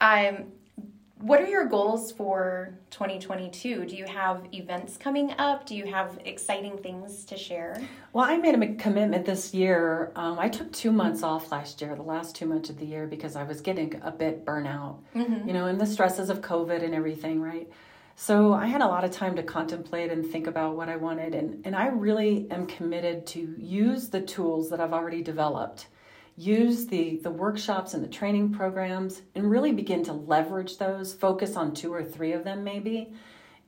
Um, 0.00 0.52
what 1.20 1.40
are 1.40 1.46
your 1.46 1.66
goals 1.66 2.12
for 2.12 2.78
2022? 2.90 3.84
Do 3.84 3.94
you 3.94 4.06
have 4.06 4.46
events 4.54 4.96
coming 4.96 5.32
up? 5.32 5.66
Do 5.66 5.76
you 5.76 5.84
have 5.84 6.18
exciting 6.24 6.78
things 6.78 7.26
to 7.26 7.36
share? 7.36 7.78
Well, 8.14 8.24
I 8.24 8.38
made 8.38 8.54
a 8.54 8.74
commitment 8.76 9.26
this 9.26 9.52
year. 9.52 10.12
Um, 10.16 10.38
I 10.38 10.48
took 10.48 10.72
two 10.72 10.90
months 10.90 11.22
off 11.22 11.52
last 11.52 11.82
year, 11.82 11.94
the 11.94 12.02
last 12.02 12.34
two 12.34 12.46
months 12.46 12.70
of 12.70 12.78
the 12.78 12.86
year, 12.86 13.06
because 13.06 13.36
I 13.36 13.42
was 13.42 13.60
getting 13.60 14.00
a 14.02 14.10
bit 14.10 14.46
burnout, 14.46 15.00
you 15.14 15.52
know, 15.52 15.66
and 15.66 15.78
the 15.78 15.86
stresses 15.86 16.30
of 16.30 16.40
COVID 16.40 16.82
and 16.82 16.94
everything, 16.94 17.42
right? 17.42 17.68
So 18.22 18.52
I 18.52 18.66
had 18.66 18.82
a 18.82 18.86
lot 18.86 19.02
of 19.02 19.12
time 19.12 19.34
to 19.36 19.42
contemplate 19.42 20.12
and 20.12 20.26
think 20.26 20.46
about 20.46 20.76
what 20.76 20.90
I 20.90 20.96
wanted. 20.96 21.34
And, 21.34 21.64
and 21.64 21.74
I 21.74 21.86
really 21.86 22.46
am 22.50 22.66
committed 22.66 23.26
to 23.28 23.54
use 23.56 24.10
the 24.10 24.20
tools 24.20 24.68
that 24.68 24.78
I've 24.78 24.92
already 24.92 25.22
developed, 25.22 25.86
use 26.36 26.86
the, 26.86 27.18
the 27.22 27.30
workshops 27.30 27.94
and 27.94 28.04
the 28.04 28.08
training 28.08 28.52
programs, 28.52 29.22
and 29.34 29.50
really 29.50 29.72
begin 29.72 30.04
to 30.04 30.12
leverage 30.12 30.76
those, 30.76 31.14
focus 31.14 31.56
on 31.56 31.72
two 31.72 31.94
or 31.94 32.04
three 32.04 32.32
of 32.32 32.44
them 32.44 32.62
maybe 32.62 33.10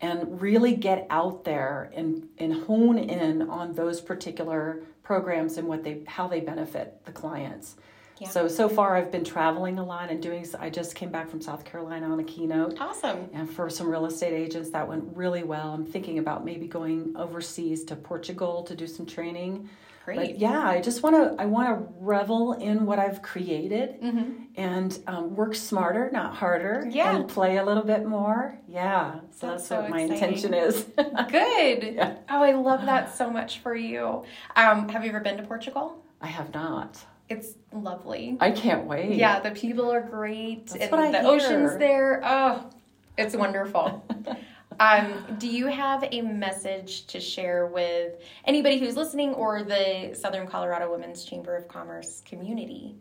and 0.03 0.39
really 0.43 0.77
get 0.77 1.07
out 1.09 1.45
there 1.45 1.91
and, 1.97 2.29
and 2.37 2.53
hone 2.53 2.99
in 2.99 3.49
on 3.49 3.73
those 3.73 4.03
particular 4.03 4.83
programs 5.03 5.57
and 5.57 5.67
what 5.67 5.83
they 5.83 6.03
how 6.07 6.29
they 6.29 6.41
benefit 6.41 7.03
the 7.07 7.13
clients. 7.13 7.77
Yeah. 8.23 8.29
So 8.29 8.49
so 8.49 8.69
far 8.69 8.97
I've 8.97 9.11
been 9.13 9.25
traveling 9.25 9.79
a 9.79 9.85
lot 9.85 10.11
and 10.11 10.23
doing 10.23 10.47
I 10.59 10.71
just 10.71 10.95
came 10.95 11.11
back 11.11 11.29
from 11.29 11.41
South 11.41 11.65
Carolina 11.65 12.11
on 12.11 12.21
a 12.21 12.25
keynote 12.25 12.81
Awesome. 12.81 13.29
and 13.33 13.49
for 13.51 13.69
some 13.71 13.89
real 13.89 14.07
estate 14.07 14.33
agents 14.35 14.71
that 14.71 14.87
went 14.89 15.05
really 15.15 15.43
well. 15.43 15.73
I'm 15.73 15.85
thinking 15.85 16.19
about 16.19 16.45
maybe 16.45 16.67
going 16.67 17.15
overseas 17.17 17.85
to 17.85 17.97
Portugal 17.97 18.63
to 18.65 18.75
do 18.75 18.87
some 18.87 19.07
training. 19.07 19.69
Great. 20.05 20.17
But 20.17 20.39
yeah, 20.39 20.69
I 20.69 20.81
just 20.81 21.05
want 21.05 21.15
to 21.15 21.41
I 21.41 21.47
want 21.47 21.69
to 21.69 21.95
revel 22.01 22.55
in 22.55 22.87
what 22.87 22.99
I've 22.99 23.23
created 23.23 24.01
Mm-hmm. 24.03 24.33
and 24.57 24.99
um, 25.07 25.37
work 25.37 25.55
smarter, 25.55 26.11
not 26.13 26.35
harder, 26.35 26.85
Yeah. 26.91 27.15
and 27.15 27.29
play 27.29 27.59
a 27.59 27.65
little 27.65 27.85
bit 27.85 28.05
more. 28.05 28.59
Yeah, 28.67 29.13
so 29.13 29.19
That's 29.21 29.39
that's, 29.41 29.67
so 29.69 29.81
what 29.83 29.91
my 29.91 30.01
exciting. 30.01 30.23
intention 30.25 30.55
is. 30.55 30.83
Good. 30.97 31.95
Yeah. 31.95 32.17
Oh, 32.29 32.43
I 32.43 32.53
love 32.53 32.85
that 32.87 33.15
so 33.17 33.31
much 33.31 33.61
for 33.61 33.77
you. 33.77 34.25
Um, 34.57 34.89
have 34.89 35.05
you 35.05 35.11
ever 35.11 35.21
been 35.21 35.37
to 35.37 35.45
Portugal? 35.45 36.05
I 36.21 36.27
have 36.29 36.53
not. 36.53 37.05
It's 37.33 37.55
lovely. 37.73 38.37
I 38.41 38.51
can't 38.51 38.87
wait. 38.87 39.17
Yeah, 39.17 39.41
the 39.41 39.53
people 39.53 39.91
are 39.91 40.03
great, 40.03 40.67
That's 40.67 40.83
and 40.83 40.91
what 40.91 41.01
I 41.01 41.13
the 41.13 41.21
hear. 41.21 41.31
ocean's 41.31 41.79
there. 41.79 42.21
Oh, 42.23 42.71
it's 43.17 43.35
wonderful. 43.35 44.05
Um, 44.81 45.37
do 45.39 45.47
you 45.47 45.67
have 45.67 46.03
a 46.11 46.23
message 46.23 47.07
to 47.09 47.21
share 47.21 47.67
with 47.67 48.15
anybody 48.47 48.79
who's 48.79 48.97
listening 48.97 49.35
or 49.35 49.63
the 49.63 50.13
Southern 50.15 50.47
Colorado 50.47 50.91
Women's 50.91 51.25
Chamber 51.25 51.55
of 51.55 51.69
Commerce 51.69 52.23
community? 52.25 52.97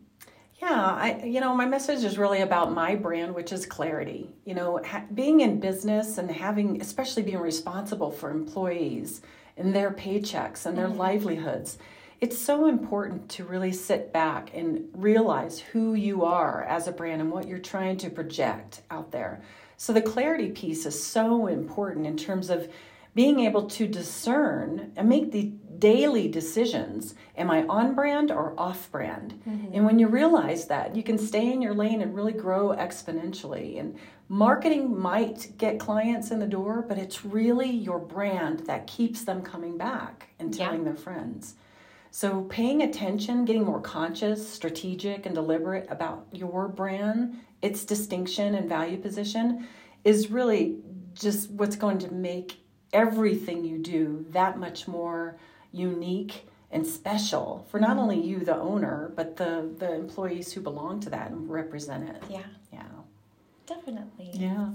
Yeah, 0.61 0.69
I 0.69 1.23
you 1.23 1.39
know 1.39 1.55
my 1.55 1.65
message 1.65 2.03
is 2.03 2.19
really 2.19 2.41
about 2.41 2.71
my 2.71 2.95
brand, 2.95 3.33
which 3.33 3.51
is 3.51 3.65
clarity. 3.65 4.29
You 4.45 4.53
know, 4.53 4.79
ha- 4.85 5.05
being 5.13 5.39
in 5.39 5.59
business 5.59 6.19
and 6.19 6.29
having, 6.29 6.79
especially 6.81 7.23
being 7.23 7.39
responsible 7.39 8.11
for 8.11 8.29
employees 8.29 9.21
and 9.57 9.75
their 9.75 9.89
paychecks 9.89 10.67
and 10.67 10.77
their 10.77 10.87
mm-hmm. 10.87 10.99
livelihoods. 10.99 11.79
It's 12.21 12.37
so 12.37 12.67
important 12.67 13.29
to 13.29 13.43
really 13.43 13.71
sit 13.71 14.13
back 14.13 14.51
and 14.53 14.87
realize 14.93 15.59
who 15.59 15.95
you 15.95 16.23
are 16.23 16.63
as 16.65 16.87
a 16.87 16.91
brand 16.91 17.19
and 17.19 17.31
what 17.31 17.47
you're 17.47 17.57
trying 17.57 17.97
to 17.97 18.11
project 18.11 18.83
out 18.91 19.11
there. 19.11 19.41
So 19.75 19.91
the 19.91 20.03
clarity 20.03 20.51
piece 20.51 20.85
is 20.85 21.03
so 21.03 21.47
important 21.47 22.05
in 22.05 22.15
terms 22.15 22.51
of 22.51 22.71
being 23.15 23.39
able 23.39 23.67
to 23.69 23.87
discern 23.87 24.91
and 24.95 25.09
make 25.09 25.31
the 25.31 25.51
daily 25.79 26.27
decisions 26.27 27.15
am 27.35 27.49
i 27.49 27.63
on 27.63 27.95
brand 27.95 28.29
or 28.29 28.53
off 28.55 28.91
brand 28.91 29.33
mm-hmm. 29.49 29.73
and 29.73 29.83
when 29.83 29.97
you 29.97 30.07
realize 30.07 30.67
that 30.67 30.95
you 30.95 31.01
can 31.01 31.17
stay 31.17 31.51
in 31.51 31.59
your 31.59 31.73
lane 31.73 32.01
and 32.01 32.15
really 32.15 32.33
grow 32.33 32.69
exponentially 32.69 33.79
and 33.79 33.97
marketing 34.29 34.95
might 34.95 35.51
get 35.57 35.79
clients 35.79 36.29
in 36.29 36.37
the 36.37 36.45
door 36.45 36.85
but 36.87 36.99
it's 36.99 37.25
really 37.25 37.67
your 37.67 37.97
brand 37.97 38.59
that 38.67 38.85
keeps 38.85 39.23
them 39.23 39.41
coming 39.41 39.75
back 39.75 40.29
and 40.37 40.53
telling 40.53 40.81
yeah. 40.81 40.85
their 40.85 40.95
friends 40.95 41.55
so 42.11 42.43
paying 42.43 42.81
attention 42.83 43.45
getting 43.45 43.63
more 43.65 43.81
conscious 43.81 44.47
strategic 44.47 45.25
and 45.25 45.33
deliberate 45.33 45.87
about 45.89 46.27
your 46.31 46.67
brand 46.67 47.37
its 47.61 47.85
distinction 47.85 48.55
and 48.55 48.69
value 48.69 48.97
position 48.97 49.67
is 50.03 50.29
really 50.29 50.77
just 51.13 51.49
what's 51.51 51.75
going 51.75 51.99
to 51.99 52.13
make 52.13 52.57
everything 52.93 53.63
you 53.63 53.77
do 53.77 54.25
that 54.29 54.57
much 54.57 54.87
more 54.87 55.37
unique 55.71 56.47
and 56.71 56.85
special 56.85 57.65
for 57.69 57.79
not 57.79 57.97
only 57.97 58.19
you 58.19 58.39
the 58.39 58.55
owner 58.55 59.11
but 59.15 59.35
the 59.37 59.69
the 59.77 59.93
employees 59.93 60.51
who 60.51 60.61
belong 60.61 60.99
to 60.99 61.09
that 61.09 61.31
and 61.31 61.49
represent 61.49 62.07
it. 62.09 62.23
Yeah. 62.29 62.41
Yeah. 62.71 62.83
Definitely. 63.65 64.31
Yeah. 64.33 64.69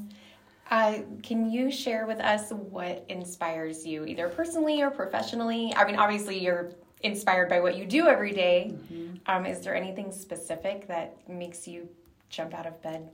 Uh, 0.71 0.99
can 1.23 1.51
you 1.51 1.71
share 1.71 2.07
with 2.07 2.19
us 2.19 2.51
what 2.51 3.05
inspires 3.09 3.87
you 3.87 4.05
either 4.05 4.29
personally 4.29 4.83
or 4.83 4.91
professionally? 4.91 5.73
I 5.75 5.87
mean 5.87 5.97
obviously 5.97 6.39
you're 6.39 6.73
inspired 7.07 7.49
by 7.49 7.61
what 7.61 7.77
you 7.77 7.87
do 7.87 8.09
every 8.09 8.33
day. 8.33 8.73
Mm-hmm. 8.73 9.15
Um, 9.27 9.47
is 9.47 9.61
there 9.61 9.75
anything 9.75 10.13
specific 10.13 10.89
that 10.89 11.17
makes 11.29 11.67
you 11.67 11.89
jump 12.29 12.55
out 12.55 12.67
of 12.67 12.81
bed 12.83 13.09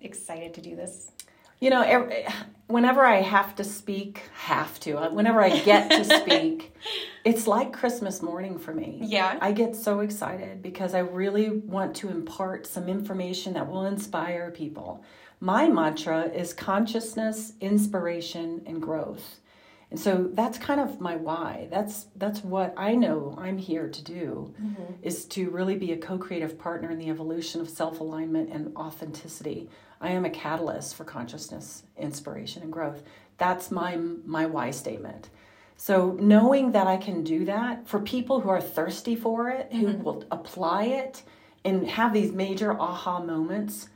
excited 0.00 0.52
to 0.54 0.60
do 0.60 0.76
this 0.76 1.12
you 1.64 1.70
know, 1.70 1.80
every, 1.80 2.26
whenever 2.66 3.04
I 3.06 3.22
have 3.22 3.54
to 3.56 3.64
speak, 3.64 4.22
have 4.34 4.78
to, 4.80 4.98
uh, 4.98 5.10
whenever 5.10 5.40
I 5.40 5.60
get 5.60 5.90
to 5.90 6.04
speak, 6.20 6.74
it's 7.24 7.46
like 7.46 7.72
Christmas 7.72 8.20
morning 8.20 8.58
for 8.58 8.74
me. 8.74 8.98
Yeah. 9.00 9.38
I 9.40 9.52
get 9.52 9.74
so 9.74 10.00
excited 10.00 10.62
because 10.62 10.94
I 10.94 10.98
really 10.98 11.48
want 11.48 11.96
to 11.96 12.10
impart 12.10 12.66
some 12.66 12.88
information 12.88 13.54
that 13.54 13.66
will 13.66 13.86
inspire 13.86 14.50
people. 14.50 15.02
My 15.40 15.68
mantra 15.68 16.24
is 16.24 16.52
consciousness, 16.52 17.54
inspiration, 17.62 18.62
and 18.66 18.82
growth. 18.82 19.40
And 19.94 20.00
so 20.00 20.28
that's 20.32 20.58
kind 20.58 20.80
of 20.80 21.00
my 21.00 21.14
why. 21.14 21.68
That's 21.70 22.06
that's 22.16 22.42
what 22.42 22.74
I 22.76 22.96
know 22.96 23.32
I'm 23.38 23.56
here 23.56 23.86
to 23.88 24.02
do 24.02 24.52
mm-hmm. 24.60 24.92
is 25.02 25.24
to 25.26 25.50
really 25.50 25.76
be 25.76 25.92
a 25.92 25.96
co-creative 25.96 26.58
partner 26.58 26.90
in 26.90 26.98
the 26.98 27.10
evolution 27.10 27.60
of 27.60 27.70
self-alignment 27.70 28.50
and 28.50 28.76
authenticity. 28.76 29.68
I 30.00 30.08
am 30.08 30.24
a 30.24 30.30
catalyst 30.30 30.96
for 30.96 31.04
consciousness, 31.04 31.84
inspiration 31.96 32.64
and 32.64 32.72
growth. 32.72 33.04
That's 33.38 33.70
my 33.70 33.94
my 34.26 34.46
why 34.46 34.72
statement. 34.72 35.30
So 35.76 36.18
knowing 36.20 36.72
that 36.72 36.88
I 36.88 36.96
can 36.96 37.22
do 37.22 37.44
that 37.44 37.86
for 37.86 38.00
people 38.00 38.40
who 38.40 38.48
are 38.48 38.60
thirsty 38.60 39.14
for 39.14 39.48
it, 39.48 39.70
mm-hmm. 39.70 39.86
who 39.86 39.98
will 39.98 40.24
apply 40.32 40.86
it 40.86 41.22
and 41.64 41.88
have 41.88 42.12
these 42.12 42.32
major 42.32 42.72
aha 42.80 43.20
moments 43.20 43.90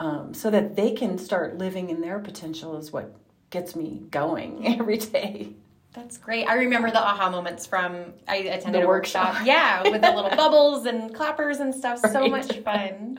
um, 0.00 0.32
so 0.32 0.48
that 0.48 0.76
they 0.76 0.92
can 0.92 1.18
start 1.18 1.58
living 1.58 1.90
in 1.90 2.00
their 2.00 2.20
potential 2.20 2.78
is 2.78 2.90
what 2.90 3.14
gets 3.50 3.76
me 3.76 4.02
going 4.10 4.66
every 4.78 4.98
day. 4.98 5.54
That's 5.92 6.18
great. 6.18 6.46
I 6.46 6.56
remember 6.56 6.90
the 6.90 7.00
aha 7.02 7.30
moments 7.30 7.66
from 7.66 8.12
I 8.28 8.36
attended 8.36 8.82
the 8.82 8.84
a 8.84 8.86
workshop. 8.86 9.28
workshop. 9.28 9.46
Yeah, 9.46 9.82
with 9.82 10.02
the 10.02 10.12
little 10.12 10.30
bubbles 10.36 10.84
and 10.84 11.14
clappers 11.14 11.58
and 11.60 11.74
stuff. 11.74 12.04
Right. 12.04 12.12
So 12.12 12.28
much 12.28 12.52
fun. 12.58 13.18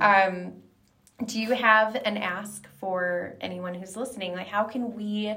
Um, 0.00 0.52
do 1.24 1.40
you 1.40 1.52
have 1.52 1.94
an 1.94 2.18
ask 2.18 2.68
for 2.78 3.36
anyone 3.40 3.72
who's 3.72 3.96
listening? 3.96 4.34
Like, 4.34 4.48
how 4.48 4.64
can 4.64 4.94
we 4.94 5.34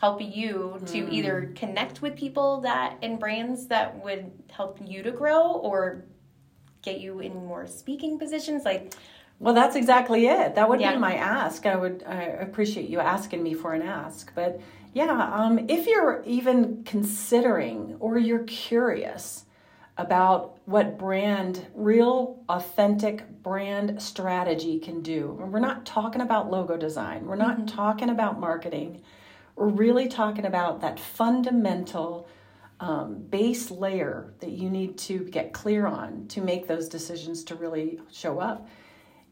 help 0.00 0.20
you 0.20 0.80
to 0.86 1.06
mm. 1.06 1.12
either 1.12 1.52
connect 1.56 2.02
with 2.02 2.14
people 2.16 2.60
that 2.60 2.98
in 3.02 3.16
brands 3.16 3.66
that 3.68 4.02
would 4.04 4.30
help 4.50 4.78
you 4.84 5.02
to 5.02 5.10
grow 5.10 5.52
or 5.52 6.04
get 6.82 7.00
you 7.00 7.18
in 7.18 7.34
more 7.34 7.66
speaking 7.66 8.18
positions? 8.18 8.64
Like, 8.64 8.94
well, 9.38 9.54
that's 9.54 9.76
exactly 9.76 10.26
it. 10.26 10.54
That 10.54 10.68
would 10.68 10.80
yeah. 10.80 10.92
be 10.92 10.98
my 10.98 11.16
ask. 11.16 11.66
I 11.66 11.76
would 11.76 12.04
I 12.06 12.22
appreciate 12.22 12.88
you 12.88 13.00
asking 13.00 13.42
me 13.42 13.54
for 13.54 13.74
an 13.74 13.82
ask. 13.82 14.32
But 14.34 14.60
yeah, 14.92 15.30
um, 15.32 15.66
if 15.68 15.86
you're 15.86 16.22
even 16.24 16.84
considering 16.84 17.96
or 17.98 18.16
you're 18.16 18.44
curious 18.44 19.44
about 19.96 20.58
what 20.66 20.98
brand, 20.98 21.66
real 21.74 22.42
authentic 22.48 23.28
brand 23.42 24.00
strategy 24.00 24.78
can 24.78 25.02
do, 25.02 25.36
we're 25.38 25.58
not 25.58 25.84
talking 25.84 26.20
about 26.20 26.50
logo 26.50 26.76
design, 26.76 27.26
we're 27.26 27.36
not 27.36 27.56
mm-hmm. 27.56 27.66
talking 27.66 28.10
about 28.10 28.40
marketing. 28.40 29.02
We're 29.56 29.68
really 29.68 30.08
talking 30.08 30.46
about 30.46 30.80
that 30.80 30.98
fundamental 30.98 32.28
um, 32.80 33.22
base 33.30 33.70
layer 33.70 34.34
that 34.40 34.50
you 34.50 34.68
need 34.68 34.98
to 34.98 35.20
get 35.20 35.52
clear 35.52 35.86
on 35.86 36.26
to 36.28 36.40
make 36.40 36.66
those 36.66 36.88
decisions 36.88 37.44
to 37.44 37.54
really 37.54 38.00
show 38.10 38.40
up 38.40 38.66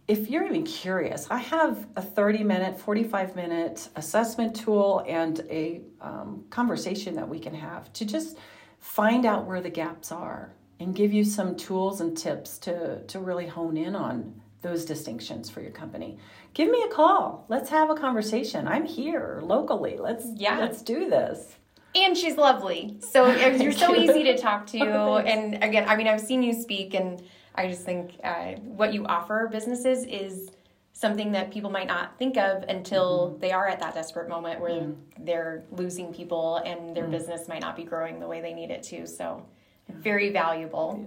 if 0.09 0.29
you're 0.29 0.45
even 0.45 0.65
curious, 0.65 1.27
I 1.31 1.39
have 1.39 1.87
a 1.97 2.03
30 2.03 2.45
minute, 2.45 2.79
45 2.79 3.37
minute 3.37 3.89
assessment 3.97 4.57
tool 4.57 5.05
and 5.07 5.41
a 5.49 5.83
um, 6.01 6.45
conversation 6.51 7.15
that 7.15 7.29
we 7.29 7.39
can 7.39 7.55
have 7.55 7.93
to 7.95 8.05
just 8.05 8.37
find 8.79 9.25
out 9.25 9.47
where 9.47 9.61
the 9.61 9.71
gaps 9.71 10.11
are 10.11 10.53
and 10.81 10.95
give 10.95 11.13
you 11.13 11.25
some 11.25 11.57
tools 11.57 12.01
and 12.01 12.19
tips 12.19 12.59
to, 12.59 13.03
to 13.05 13.21
really 13.21 13.47
hone 13.47 13.77
in 13.77 13.95
on 13.95 14.35
those 14.63 14.85
distinctions 14.85 15.51
for 15.51 15.61
your 15.61 15.71
company. 15.71 16.19
Give 16.55 16.71
me 16.71 16.83
a 16.83 16.89
call. 16.89 17.45
Let's 17.49 17.71
have 17.71 17.91
a 17.91 17.95
conversation. 17.95 18.67
I'm 18.67 18.87
here 18.87 19.41
locally. 19.43 19.97
Let's 19.99 20.27
yeah. 20.37 20.59
let's 20.59 20.83
do 20.83 21.09
this. 21.09 21.57
And 21.95 22.17
she's 22.17 22.37
lovely. 22.37 22.97
So 23.01 23.27
you're 23.35 23.73
so 23.73 23.95
easy 23.97 24.25
to 24.25 24.39
talk 24.39 24.67
to. 24.69 24.81
Oh, 24.81 25.19
and 25.19 25.63
again, 25.63 25.89
I 25.89 25.97
mean, 25.97 26.09
I've 26.09 26.21
seen 26.21 26.43
you 26.43 26.55
speak 26.55 26.95
and 26.95 27.23
I 27.55 27.69
just 27.69 27.85
think 27.85 28.19
uh, 28.25 28.53
what 28.61 28.93
you 28.93 29.05
offer 29.07 29.49
businesses 29.51 30.05
is 30.05 30.51
something 30.93 31.33
that 31.33 31.51
people 31.51 31.71
might 31.71 31.87
not 31.87 32.19
think 32.19 32.37
of 32.37 32.63
until 32.65 33.31
mm-hmm. 33.31 33.41
they 33.41 33.53
are 33.53 33.67
at 33.67 33.81
that 33.81 33.95
desperate 33.95 34.29
moment 34.29 34.61
where 34.61 34.83
mm-hmm. 34.83 35.25
they're 35.25 35.65
losing 35.73 36.13
people 36.13 36.57
and 36.59 36.97
their 36.97 37.05
mm-hmm. 37.05 37.13
business 37.13 37.49
might 37.49 37.61
not 37.61 37.77
be 37.77 37.85
growing 37.85 38.21
the 38.21 38.27
way 38.27 38.41
they 38.41 38.53
need 38.53 38.71
it 38.71 38.83
to. 38.85 39.07
So, 39.07 39.45
very 39.89 40.31
valuable. 40.31 41.07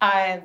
Uh, 0.00 0.38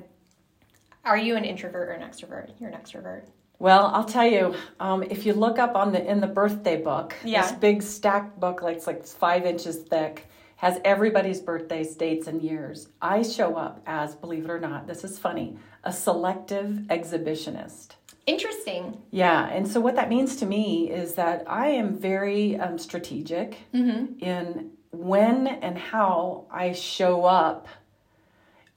are 1.06 1.18
you 1.18 1.36
an 1.36 1.46
introvert 1.46 1.90
or 1.90 1.92
an 1.94 2.02
extrovert? 2.02 2.52
You're 2.60 2.70
an 2.70 2.78
extrovert. 2.78 3.24
Well, 3.60 3.88
I'll 3.94 4.06
tell 4.06 4.26
you, 4.26 4.56
um, 4.80 5.04
if 5.04 5.26
you 5.26 5.34
look 5.34 5.60
up 5.60 5.76
on 5.76 5.92
the 5.92 6.04
in 6.04 6.22
the 6.22 6.28
birthday 6.28 6.82
book, 6.82 7.16
yeah. 7.24 7.42
this 7.42 7.52
big 7.52 7.82
stacked 7.82 8.40
book, 8.40 8.62
like 8.62 8.78
it's 8.78 8.88
like 8.88 9.06
five 9.06 9.46
inches 9.46 9.78
thick, 9.78 10.30
has 10.60 10.78
everybody's 10.84 11.40
birthdays, 11.40 11.96
dates, 11.96 12.28
and 12.28 12.42
years. 12.42 12.90
I 13.02 13.22
show 13.22 13.56
up 13.56 13.82
as, 13.88 14.14
believe 14.14 14.44
it 14.44 14.52
or 14.52 14.60
not, 14.60 14.88
this 14.88 15.06
is 15.06 15.18
funny, 15.18 15.58
a 15.86 15.94
selective 15.94 16.82
exhibitionist. 16.90 17.92
Interesting. 18.26 19.02
Yeah, 19.10 19.48
and 19.48 19.66
so 19.66 19.80
what 19.80 19.96
that 19.96 20.10
means 20.10 20.36
to 20.36 20.46
me 20.46 20.92
is 20.92 21.14
that 21.14 21.46
I 21.48 21.68
am 21.70 21.98
very 21.98 22.60
um, 22.60 22.78
strategic 22.78 23.58
mm-hmm. 23.74 24.22
in 24.22 24.72
when 24.92 25.48
and 25.48 25.78
how 25.78 26.46
I 26.52 26.74
show 26.74 27.24
up, 27.24 27.70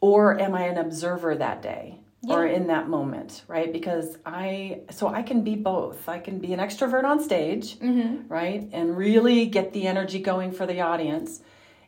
or 0.00 0.40
am 0.40 0.54
I 0.54 0.66
an 0.66 0.78
observer 0.78 1.34
that 1.34 1.62
day? 1.62 1.98
Yeah. 2.24 2.36
or 2.36 2.46
in 2.46 2.68
that 2.68 2.88
moment, 2.88 3.42
right? 3.48 3.72
Because 3.72 4.16
I, 4.24 4.82
so 4.92 5.08
I 5.08 5.22
can 5.22 5.42
be 5.42 5.56
both. 5.56 6.08
I 6.08 6.20
can 6.20 6.38
be 6.38 6.52
an 6.52 6.60
extrovert 6.60 7.02
on 7.02 7.18
stage, 7.20 7.80
mm-hmm. 7.80 8.28
right? 8.32 8.68
And 8.70 8.96
really 8.96 9.46
get 9.46 9.72
the 9.72 9.88
energy 9.88 10.20
going 10.20 10.52
for 10.52 10.64
the 10.64 10.82
audience. 10.82 11.42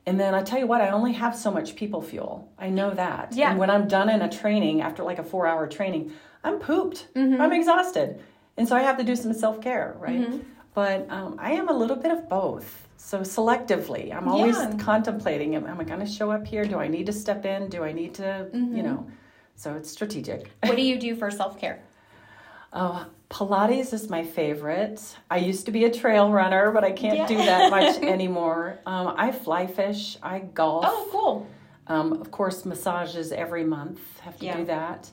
And 0.07 0.21
then 0.21 0.35
I 0.35 0.43
tell 0.43 0.59
you 0.59 0.67
what, 0.67 0.81
I 0.81 0.91
only 0.91 1.13
have 1.13 1.35
so 1.35 1.51
much 1.51 1.77
people 1.77 2.03
fuel. 2.03 2.53
I 2.59 2.69
know 2.69 2.91
that. 2.93 3.33
Yeah. 3.33 3.51
And 3.51 3.59
when 3.59 3.71
I'm 3.71 3.89
done 3.89 4.11
in 4.11 4.21
a 4.21 4.31
training, 4.31 4.83
after 4.83 5.03
like 5.03 5.19
a 5.19 5.25
four 5.25 5.47
hour 5.47 5.67
training, 5.67 6.13
I'm 6.43 6.59
pooped. 6.59 7.09
Mm-hmm. 7.15 7.41
I'm 7.41 7.53
exhausted. 7.53 8.21
And 8.57 8.69
so 8.69 8.77
I 8.77 8.83
have 8.83 8.99
to 8.99 9.05
do 9.05 9.17
some 9.17 9.33
self 9.33 9.61
care, 9.63 9.97
right? 9.99 10.21
Mm-hmm. 10.21 10.39
But 10.75 11.11
um, 11.11 11.37
I 11.39 11.53
am 11.53 11.69
a 11.69 11.73
little 11.73 11.97
bit 11.97 12.11
of 12.11 12.29
both. 12.29 12.89
So 12.97 13.21
selectively, 13.21 14.15
I'm 14.15 14.29
always 14.29 14.57
yeah. 14.57 14.77
contemplating 14.79 15.55
am, 15.57 15.67
am 15.67 15.81
I 15.81 15.85
going 15.85 16.01
to 16.01 16.07
show 16.07 16.31
up 16.31 16.47
here? 16.47 16.65
Do 16.65 16.79
I 16.79 16.89
need 16.89 17.07
to 17.07 17.13
step 17.13 17.45
in? 17.45 17.69
Do 17.69 17.85
I 17.85 17.93
need 17.93 18.15
to, 18.15 18.49
mm-hmm. 18.53 18.77
you 18.77 18.83
know? 18.83 19.07
So 19.57 19.75
it's 19.75 19.91
strategic. 19.91 20.51
What 20.63 20.77
do 20.77 20.83
you 20.83 20.99
do 21.07 21.15
for 21.15 21.31
self 21.31 21.59
care? 21.59 21.83
Oh, 22.73 23.07
Pilates 23.35 23.93
is 23.93 24.09
my 24.09 24.23
favorite. 24.23 25.03
I 25.29 25.39
used 25.39 25.67
to 25.67 25.73
be 25.73 25.85
a 25.87 25.91
trail 25.91 26.31
runner, 26.31 26.71
but 26.71 26.85
I 26.85 26.93
can't 26.93 27.17
Yeah. 27.19 27.27
do 27.27 27.37
that 27.37 27.69
much 27.69 27.97
anymore. 28.03 28.79
Um, 28.87 29.13
I 29.17 29.33
fly 29.33 29.67
fish. 29.67 30.17
I 30.23 30.39
golf. 30.39 30.85
Oh, 30.87 31.09
cool. 31.11 31.47
Um, 31.89 32.13
of 32.13 32.31
course, 32.31 32.65
massages 32.65 33.33
every 33.33 33.65
month. 33.65 33.99
Have 34.21 34.39
to 34.39 34.47
Yeah. 34.47 34.57
do 34.59 34.65
that. 34.67 35.11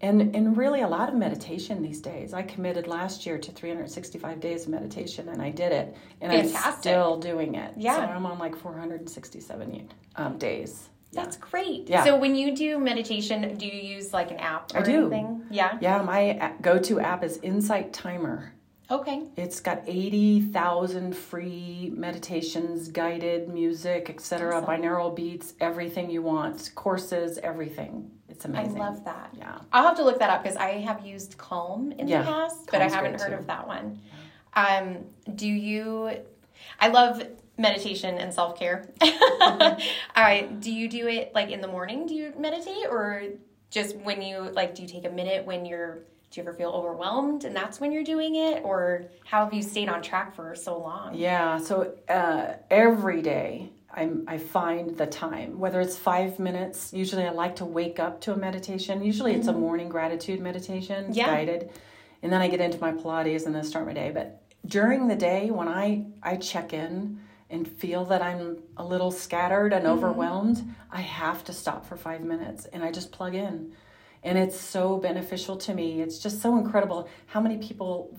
And, 0.00 0.34
and 0.34 0.56
really 0.56 0.80
a 0.80 0.88
lot 0.88 1.08
of 1.08 1.14
meditation 1.14 1.82
these 1.82 2.00
days. 2.00 2.34
I 2.34 2.42
committed 2.42 2.88
last 2.88 3.24
year 3.24 3.38
to 3.38 3.52
365 3.52 4.40
days 4.40 4.64
of 4.64 4.70
meditation 4.70 5.28
and 5.28 5.40
I 5.40 5.50
did 5.50 5.70
it. 5.70 5.94
And 6.20 6.32
I'm 6.32 6.72
still 6.72 7.16
doing 7.20 7.54
it. 7.54 7.74
Yeah. 7.76 7.94
So 7.94 8.02
I'm 8.02 8.26
on 8.26 8.40
like 8.40 8.56
467 8.56 9.88
um, 10.16 10.36
days. 10.38 10.88
Yeah. 11.12 11.22
That's 11.24 11.36
great. 11.36 11.88
Yeah. 11.88 12.04
So 12.04 12.16
when 12.16 12.34
you 12.34 12.56
do 12.56 12.78
meditation, 12.78 13.56
do 13.56 13.66
you 13.66 13.80
use 13.96 14.12
like 14.12 14.30
an 14.30 14.38
app 14.38 14.74
or 14.74 14.78
I 14.78 14.82
do. 14.82 15.00
anything? 15.06 15.42
Yeah. 15.50 15.78
Yeah, 15.80 16.00
my 16.02 16.52
go 16.62 16.78
to 16.78 17.00
app 17.00 17.22
is 17.22 17.36
Insight 17.42 17.92
Timer. 17.92 18.52
Okay. 18.90 19.22
It's 19.36 19.60
got 19.60 19.82
80,000 19.86 21.16
free 21.16 21.92
meditations, 21.94 22.88
guided 22.88 23.48
music, 23.48 24.10
etc., 24.10 24.56
Awesome. 24.56 24.68
binaural 24.68 25.14
beats, 25.14 25.54
everything 25.60 26.10
you 26.10 26.20
want, 26.22 26.70
courses, 26.74 27.38
everything. 27.38 28.10
It's 28.28 28.44
amazing. 28.44 28.80
I 28.80 28.88
love 28.88 29.04
that. 29.04 29.30
Yeah. 29.38 29.58
I'll 29.72 29.84
have 29.86 29.96
to 29.96 30.04
look 30.04 30.18
that 30.18 30.30
up 30.30 30.42
because 30.42 30.56
I 30.56 30.72
have 30.80 31.06
used 31.06 31.38
Calm 31.38 31.92
in 31.92 32.08
Yeah, 32.08 32.22
the 32.22 32.24
past, 32.28 32.68
but 32.70 32.82
I 32.82 32.88
haven't 32.88 33.20
heard 33.20 33.30
too. 33.30 33.36
of 33.36 33.46
that 33.46 33.66
one. 33.66 34.00
Um, 34.54 34.98
do 35.34 35.46
you? 35.46 36.10
I 36.80 36.88
love 36.88 37.22
meditation 37.58 38.18
and 38.18 38.32
self 38.32 38.58
care. 38.58 38.88
All 39.40 39.76
right. 40.16 40.60
Do 40.60 40.72
you 40.72 40.88
do 40.88 41.08
it 41.08 41.32
like 41.34 41.50
in 41.50 41.60
the 41.60 41.68
morning? 41.68 42.06
Do 42.06 42.14
you 42.14 42.32
meditate, 42.38 42.86
or 42.90 43.22
just 43.70 43.96
when 43.96 44.22
you 44.22 44.50
like? 44.52 44.74
Do 44.74 44.82
you 44.82 44.88
take 44.88 45.04
a 45.04 45.10
minute 45.10 45.44
when 45.46 45.64
you're? 45.66 46.00
Do 46.30 46.40
you 46.40 46.46
ever 46.48 46.54
feel 46.56 46.70
overwhelmed 46.70 47.44
and 47.44 47.54
that's 47.54 47.78
when 47.78 47.92
you're 47.92 48.04
doing 48.04 48.36
it, 48.36 48.62
or 48.64 49.04
how 49.26 49.44
have 49.44 49.52
you 49.52 49.62
stayed 49.62 49.90
on 49.90 50.00
track 50.00 50.34
for 50.34 50.54
so 50.54 50.78
long? 50.78 51.14
Yeah, 51.14 51.58
so 51.58 51.92
uh, 52.08 52.54
every 52.70 53.20
day 53.20 53.68
I'm, 53.92 54.24
I 54.26 54.38
find 54.38 54.96
the 54.96 55.04
time, 55.04 55.58
whether 55.58 55.78
it's 55.82 55.98
five 55.98 56.38
minutes. 56.38 56.90
Usually 56.94 57.24
I 57.26 57.32
like 57.32 57.56
to 57.56 57.66
wake 57.66 58.00
up 58.00 58.22
to 58.22 58.32
a 58.32 58.36
meditation. 58.36 59.04
Usually 59.04 59.34
it's 59.34 59.46
a 59.48 59.52
morning 59.52 59.90
gratitude 59.90 60.40
meditation, 60.40 61.04
Mm-hmm. 61.04 61.12
Yeah. 61.12 61.26
guided. 61.26 61.68
And 62.22 62.32
then 62.32 62.40
I 62.40 62.48
get 62.48 62.62
into 62.62 62.80
my 62.80 62.92
Pilates 62.92 63.44
and 63.44 63.54
then 63.54 63.62
start 63.64 63.84
my 63.84 63.92
day. 63.92 64.10
But 64.10 64.40
during 64.66 65.08
the 65.08 65.16
day, 65.16 65.50
when 65.50 65.68
I, 65.68 66.06
I 66.22 66.36
check 66.36 66.72
in 66.72 67.20
and 67.52 67.68
feel 67.68 68.04
that 68.06 68.22
I'm 68.22 68.58
a 68.76 68.84
little 68.84 69.10
scattered 69.12 69.72
and 69.72 69.84
Mm-hmm. 69.84 69.92
overwhelmed, 70.04 70.74
I 70.90 71.02
have 71.02 71.44
to 71.44 71.52
stop 71.52 71.86
for 71.86 71.96
five 71.96 72.22
minutes 72.22 72.64
and 72.72 72.82
I 72.82 72.90
just 72.90 73.12
plug 73.12 73.34
in. 73.34 73.72
And 74.24 74.38
it's 74.38 74.58
so 74.58 74.98
beneficial 74.98 75.56
to 75.58 75.74
me. 75.74 76.00
It's 76.00 76.18
just 76.18 76.40
so 76.40 76.56
incredible 76.56 77.08
how 77.26 77.40
many 77.40 77.58
people 77.58 78.16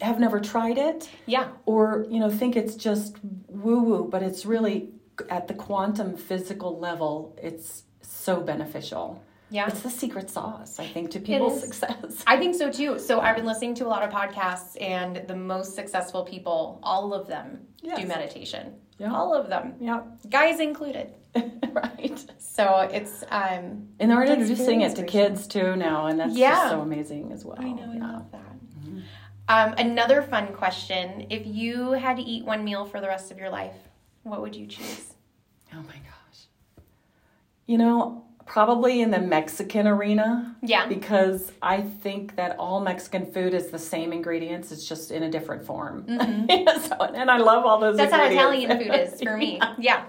have 0.00 0.18
never 0.18 0.40
tried 0.40 0.76
it 0.78 1.08
Yeah. 1.26 1.48
or 1.66 2.04
you 2.10 2.18
know 2.18 2.28
think 2.30 2.56
it's 2.56 2.74
just 2.74 3.16
woo 3.46 3.80
woo 3.80 4.08
but 4.10 4.24
it's 4.24 4.44
really 4.44 4.90
at 5.30 5.46
the 5.46 5.54
quantum 5.54 6.16
physical 6.16 6.80
level 6.80 7.38
it's 7.40 7.84
so 8.02 8.40
beneficial 8.40 9.22
Yeah. 9.54 9.68
it's 9.68 9.82
the 9.82 9.90
secret 10.02 10.28
sauce 10.36 10.78
i 10.84 10.86
think 10.94 11.10
to 11.12 11.20
people's 11.20 11.60
success 11.66 12.24
I 12.26 12.36
think 12.40 12.54
so 12.62 12.66
too. 12.78 12.98
So 12.98 13.12
I've 13.24 13.36
been 13.36 13.46
listening 13.52 13.74
to 13.80 13.84
a 13.88 13.90
lot 13.94 14.02
of 14.06 14.10
podcasts, 14.20 14.72
and 14.80 15.10
the 15.32 15.36
most 15.54 15.70
successful 15.80 16.22
people, 16.24 16.60
all 16.82 17.06
of 17.18 17.26
them, 17.32 17.46
do 17.82 18.06
meditation. 18.06 18.64
Yeah. 18.98 19.12
All 19.18 19.30
of 19.40 19.48
them, 19.52 19.74
yeah 19.88 20.00
guys 20.38 20.56
included. 20.70 21.06
right 21.82 22.18
So 22.56 22.64
it's 22.98 23.16
um. 23.40 23.62
and 24.00 24.06
they're 24.10 24.24
introducing 24.24 24.80
it 24.86 24.92
to 24.96 25.04
kids 25.04 25.46
too 25.54 25.68
now 25.76 26.06
and 26.08 26.16
that's 26.20 26.36
Yeah. 26.36 26.54
just 26.54 26.70
so 26.70 26.80
amazing 26.80 27.24
as 27.32 27.44
well 27.44 27.58
I 27.60 27.70
know. 27.78 27.90
I 27.92 28.12
love 28.12 28.26
that. 28.32 28.40
Um, 29.54 29.74
another 29.86 30.22
fun 30.22 30.46
question: 30.62 31.26
If 31.30 31.42
you 31.46 31.92
had 32.04 32.16
to 32.16 32.22
eat 32.22 32.42
one 32.52 32.64
meal 32.64 32.84
for 32.86 32.98
the 33.02 33.08
rest 33.14 33.30
of 33.32 33.36
your 33.38 33.50
life, 33.50 33.76
what 34.22 34.40
would 34.42 34.56
you 34.56 34.66
choose? 34.66 35.06
oh 35.76 35.82
my 35.92 35.98
gosh 36.10 36.40
you 37.66 37.76
know 37.78 38.24
probably 38.54 39.00
in 39.00 39.10
the 39.10 39.18
mexican 39.18 39.84
arena 39.88 40.54
Yeah. 40.62 40.86
because 40.86 41.50
I 41.60 41.80
think 41.80 42.36
that 42.36 42.56
all 42.56 42.80
Mexican 42.80 43.26
food 43.32 43.52
is 43.52 43.66
the 43.70 43.80
same 43.80 44.12
ingredients. 44.12 44.70
It's 44.70 44.86
just 44.88 45.10
in 45.10 45.24
a 45.24 45.30
different 45.36 45.66
form. 45.66 46.04
so, 46.08 46.94
and 47.20 47.28
I 47.32 47.38
love 47.38 47.64
all 47.66 47.80
those. 47.80 47.96
Mm-hmm. 47.96 48.10
That's 48.10 48.14
how. 48.14 48.30
Italian 48.30 48.78
food 48.78 48.94
is 48.94 49.20
for 49.20 49.36
me. 49.36 49.60
Yeah. 49.78 50.04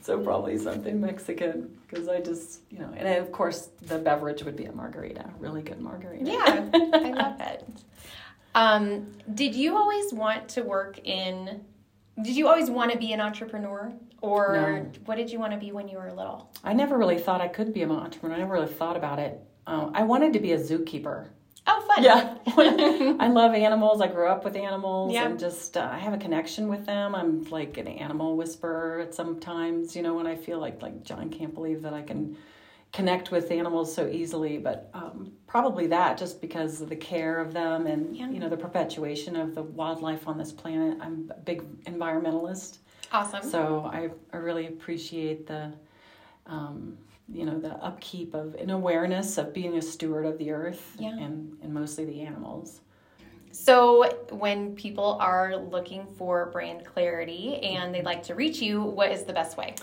So 0.00 0.18
probably 0.18 0.56
something 0.56 0.98
Mexican 1.02 1.76
because 1.86 2.08
I 2.08 2.20
just 2.20 2.60
you 2.70 2.78
know, 2.78 2.90
and 2.96 3.06
of 3.22 3.30
course 3.30 3.68
the 3.82 3.98
beverage 3.98 4.42
would 4.44 4.56
be 4.56 4.64
a 4.64 4.72
margarita, 4.72 5.28
really 5.38 5.60
good 5.60 5.80
margarita. 5.82 6.24
Yeah, 6.24 6.70
I 6.94 7.10
love 7.10 7.40
it. 7.52 7.68
Um, 8.54 8.86
did 9.34 9.54
you 9.54 9.76
always 9.76 10.14
want 10.14 10.48
to 10.56 10.62
work 10.62 10.98
in? 11.04 11.60
Did 12.22 12.36
you 12.38 12.48
always 12.48 12.70
want 12.70 12.92
to 12.92 12.98
be 12.98 13.12
an 13.12 13.20
entrepreneur, 13.20 13.92
or 14.22 14.52
No. 14.54 14.90
what 15.04 15.16
did 15.16 15.30
you 15.30 15.38
want 15.38 15.52
to 15.52 15.58
be 15.58 15.72
when 15.72 15.88
you 15.88 15.98
were 15.98 16.12
little? 16.12 16.50
I 16.64 16.72
never 16.72 16.96
really 16.98 17.18
thought 17.18 17.40
I 17.40 17.48
could 17.48 17.72
be 17.74 17.82
an 17.82 17.90
entrepreneur. 17.90 18.36
I 18.36 18.38
never 18.38 18.54
really 18.54 18.66
thought 18.72 18.96
about 18.96 19.18
it. 19.18 19.40
Uh, 19.66 19.90
I 19.94 20.02
wanted 20.04 20.32
to 20.34 20.38
be 20.40 20.52
a 20.52 20.58
zookeeper. 20.58 21.28
Oh, 21.68 21.80
fun! 21.88 22.04
Yeah, 22.04 22.36
I 23.18 23.26
love 23.26 23.52
animals. 23.52 24.00
I 24.00 24.06
grew 24.06 24.28
up 24.28 24.44
with 24.44 24.54
animals, 24.54 25.12
Yeah. 25.12 25.26
and 25.26 25.36
just 25.38 25.76
uh, 25.76 25.88
I 25.92 25.98
have 25.98 26.12
a 26.14 26.18
connection 26.18 26.68
with 26.68 26.86
them. 26.86 27.14
I'm 27.14 27.42
like 27.50 27.76
an 27.76 27.88
animal 27.88 28.36
whisperer 28.36 29.00
at 29.00 29.14
sometimes. 29.16 29.96
You 29.96 30.02
know, 30.02 30.14
when 30.14 30.28
I 30.28 30.36
feel 30.36 30.60
like 30.60 30.80
like 30.80 31.02
John 31.02 31.28
can't 31.28 31.52
believe 31.52 31.82
that 31.82 31.92
I 31.92 32.02
can 32.02 32.36
connect 32.92 33.32
with 33.32 33.50
animals 33.50 33.92
so 33.92 34.06
easily, 34.06 34.58
but 34.58 34.90
um, 34.94 35.32
probably 35.48 35.88
that 35.88 36.16
just 36.16 36.40
because 36.40 36.80
of 36.80 36.88
the 36.88 36.94
care 36.96 37.40
of 37.40 37.52
them 37.52 37.88
and 37.88 38.16
Yeah. 38.16 38.30
you 38.30 38.38
know 38.38 38.48
the 38.48 38.56
perpetuation 38.56 39.34
of 39.34 39.56
the 39.56 39.64
wildlife 39.64 40.28
on 40.28 40.38
this 40.38 40.52
planet. 40.52 40.98
I'm 41.00 41.32
a 41.36 41.40
big 41.40 41.62
environmentalist, 41.82 42.78
Awesome. 43.12 43.42
so 43.42 43.88
I 43.92 44.10
I 44.32 44.38
really 44.38 44.66
appreciate 44.66 45.46
the. 45.46 45.72
Um, 46.46 46.98
you 47.28 47.44
know 47.44 47.58
the 47.58 47.72
upkeep 47.84 48.34
of 48.34 48.54
an 48.54 48.70
awareness 48.70 49.36
of 49.36 49.52
being 49.52 49.76
a 49.76 49.82
steward 49.82 50.26
of 50.26 50.38
the 50.38 50.52
earth 50.52 50.94
Yeah. 50.96 51.08
and, 51.18 51.56
and 51.60 51.74
mostly 51.74 52.04
the 52.04 52.20
animals 52.20 52.80
So, 53.50 54.08
when 54.30 54.76
people 54.76 55.18
are 55.20 55.56
looking 55.56 56.06
for 56.18 56.46
brand 56.52 56.84
clarity 56.84 57.56
and 57.56 57.92
they'd 57.92 58.04
like 58.04 58.22
to 58.24 58.34
reach 58.36 58.60
you, 58.60 58.82
what 58.82 59.10
is 59.10 59.24
the 59.24 59.32
best 59.32 59.56
way? 59.56 59.74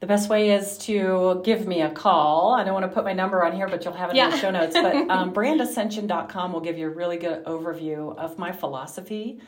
The 0.00 0.06
best 0.06 0.28
way 0.28 0.50
is 0.50 0.76
to 0.78 1.40
give 1.44 1.66
me 1.66 1.80
a 1.82 1.90
call. 1.90 2.54
I 2.54 2.64
don't 2.64 2.74
want 2.74 2.84
to 2.84 2.92
put 2.92 3.04
my 3.04 3.12
number 3.12 3.44
on 3.44 3.52
here, 3.52 3.68
but 3.68 3.84
you'll 3.84 3.94
have 3.94 4.10
it 4.10 4.16
in 4.16 4.30
the 4.30 4.36
show 4.36 4.50
notes. 4.50 4.74
But 4.74 4.94
um, 5.10 5.32
brandascension.com 5.32 6.52
will 6.52 6.60
give 6.60 6.76
you 6.76 6.86
a 6.86 6.90
really 6.90 7.18
good 7.18 7.44
overview 7.44 8.16
of 8.16 8.36
my 8.38 8.50
philosophy. 8.50 9.40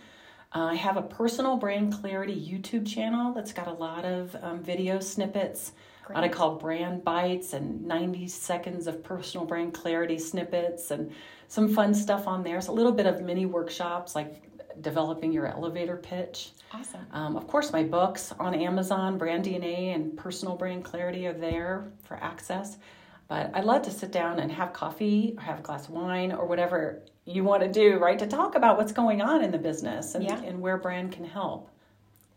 I 0.55 0.75
have 0.75 0.97
a 0.97 1.03
personal 1.03 1.57
brand 1.57 1.95
clarity 1.95 2.35
YouTube 2.35 2.87
channel 2.87 3.33
that's 3.33 3.53
got 3.53 3.69
a 3.69 3.73
lot 3.73 4.05
of 4.05 4.37
um, 4.43 4.62
video 4.62 5.01
snippets. 5.01 5.73
What 6.09 6.25
I 6.25 6.29
call 6.29 6.57
brand 6.57 7.05
bites 7.05 7.55
and 7.55 7.87
90 7.87 8.29
seconds 8.29 8.87
of 8.87 9.03
personal 9.03 9.47
brand 9.47 9.73
clarity 9.73 10.19
snippets 10.19 10.91
and 10.91 11.11
some 11.49 11.73
fun 11.73 11.95
stuff 11.95 12.27
on 12.27 12.43
there. 12.43 12.61
So 12.61 12.73
a 12.73 12.75
little 12.75 12.93
bit 12.93 13.07
of 13.07 13.23
mini 13.23 13.47
workshops 13.47 14.15
like 14.15 14.43
developing 14.83 15.33
your 15.33 15.47
elevator 15.47 15.97
pitch. 15.97 16.51
Awesome. 16.73 17.07
Um, 17.12 17.37
of 17.37 17.47
course, 17.47 17.73
my 17.73 17.83
books 17.83 18.33
on 18.38 18.55
Amazon, 18.55 19.17
Brand 19.17 19.45
DNA 19.45 19.95
and 19.95 20.17
Personal 20.17 20.57
Brand 20.57 20.85
Clarity 20.85 21.27
are 21.27 21.33
there 21.33 21.91
for 22.03 22.17
access. 22.17 22.79
But 23.29 23.51
I'd 23.55 23.65
love 23.65 23.83
to 23.83 23.91
sit 23.91 24.12
down 24.12 24.41
and 24.41 24.51
have 24.53 24.73
coffee 24.73 25.35
or 25.38 25.43
have 25.45 25.61
a 25.61 25.62
glass 25.62 25.88
of 25.88 25.95
wine 25.95 26.33
or 26.33 26.47
whatever 26.47 27.03
you 27.25 27.45
want 27.45 27.63
to 27.63 27.69
do, 27.69 27.99
right? 27.99 28.19
To 28.19 28.27
talk 28.27 28.55
about 28.55 28.77
what's 28.77 28.93
going 28.93 29.21
on 29.23 29.43
in 29.45 29.51
the 29.51 29.59
business 29.59 30.15
and, 30.15 30.25
Yeah. 30.25 30.41
and 30.43 30.61
where 30.61 30.77
brand 30.77 31.13
can 31.13 31.25
help. 31.25 31.69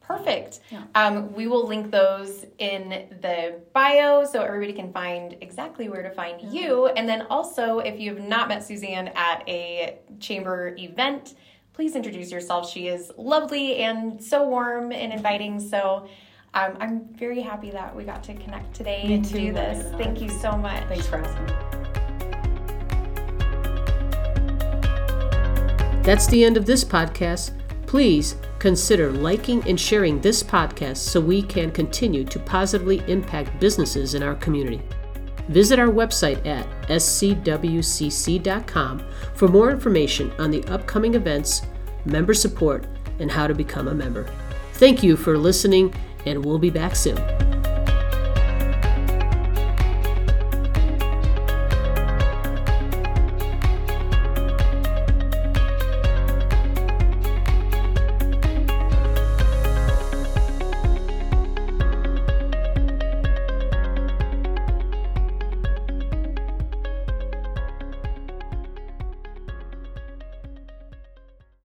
Perfect. 0.01 0.59
Yeah. 0.69 0.83
Um, 0.93 1.33
we 1.33 1.47
will 1.47 1.65
link 1.67 1.89
those 1.89 2.45
in 2.59 2.89
the 3.21 3.59
bio 3.73 4.23
so 4.23 4.43
everybody 4.43 4.73
can 4.73 4.93
find 4.93 5.35
exactly 5.41 5.89
where 5.89 6.03
to 6.03 6.11
find 6.11 6.39
you. 6.53 6.85
And 6.87 7.09
then 7.09 7.23
also, 7.23 7.79
if 7.79 7.99
you 7.99 8.13
have 8.15 8.23
not 8.23 8.47
met 8.47 8.63
Suzanne 8.63 9.07
at 9.15 9.43
a 9.47 9.97
chamber 10.19 10.75
event, 10.77 11.33
please 11.73 11.95
introduce 11.95 12.31
yourself. 12.31 12.69
She 12.69 12.87
is 12.87 13.11
lovely 13.17 13.77
and 13.77 14.23
so 14.23 14.47
warm 14.47 14.91
and 14.91 15.11
inviting. 15.11 15.59
So 15.59 16.07
um, 16.53 16.77
I'm 16.79 17.05
very 17.15 17.41
happy 17.41 17.71
that 17.71 17.93
we 17.95 18.03
got 18.03 18.23
to 18.25 18.35
connect 18.35 18.75
today 18.75 19.05
Me 19.07 19.15
and 19.15 19.25
too, 19.25 19.37
do 19.47 19.53
this. 19.53 19.91
Thank 19.95 20.21
you 20.21 20.29
so 20.29 20.51
much. 20.51 20.83
Thanks 20.87 21.07
for 21.07 21.17
asking. 21.17 21.74
That's 26.05 26.27
the 26.27 26.43
end 26.43 26.55
of 26.55 26.67
this 26.67 26.83
podcast. 26.83 27.51
Please 27.87 28.35
consider 28.59 29.11
liking 29.11 29.67
and 29.67 29.79
sharing 29.79 30.21
this 30.21 30.43
podcast 30.43 30.97
so 30.97 31.19
we 31.19 31.41
can 31.41 31.71
continue 31.71 32.23
to 32.25 32.37
positively 32.39 33.03
impact 33.07 33.59
businesses 33.59 34.13
in 34.13 34.21
our 34.21 34.35
community. 34.35 34.81
Visit 35.49 35.79
our 35.79 35.87
website 35.87 36.45
at 36.45 36.67
scwcc.com 36.89 37.43
for 39.33 39.47
more 39.47 39.71
information 39.71 40.31
on 40.37 40.51
the 40.51 40.63
upcoming 40.65 41.15
events, 41.15 41.63
member 42.05 42.35
support, 42.35 42.85
and 43.19 43.31
how 43.31 43.47
to 43.47 43.55
become 43.55 43.87
a 43.87 43.93
member. 43.93 44.29
Thank 44.73 45.01
you 45.01 45.15
for 45.17 45.37
listening, 45.37 45.93
and 46.25 46.43
we'll 46.43 46.59
be 46.59 46.69
back 46.69 46.95
soon. 46.95 47.54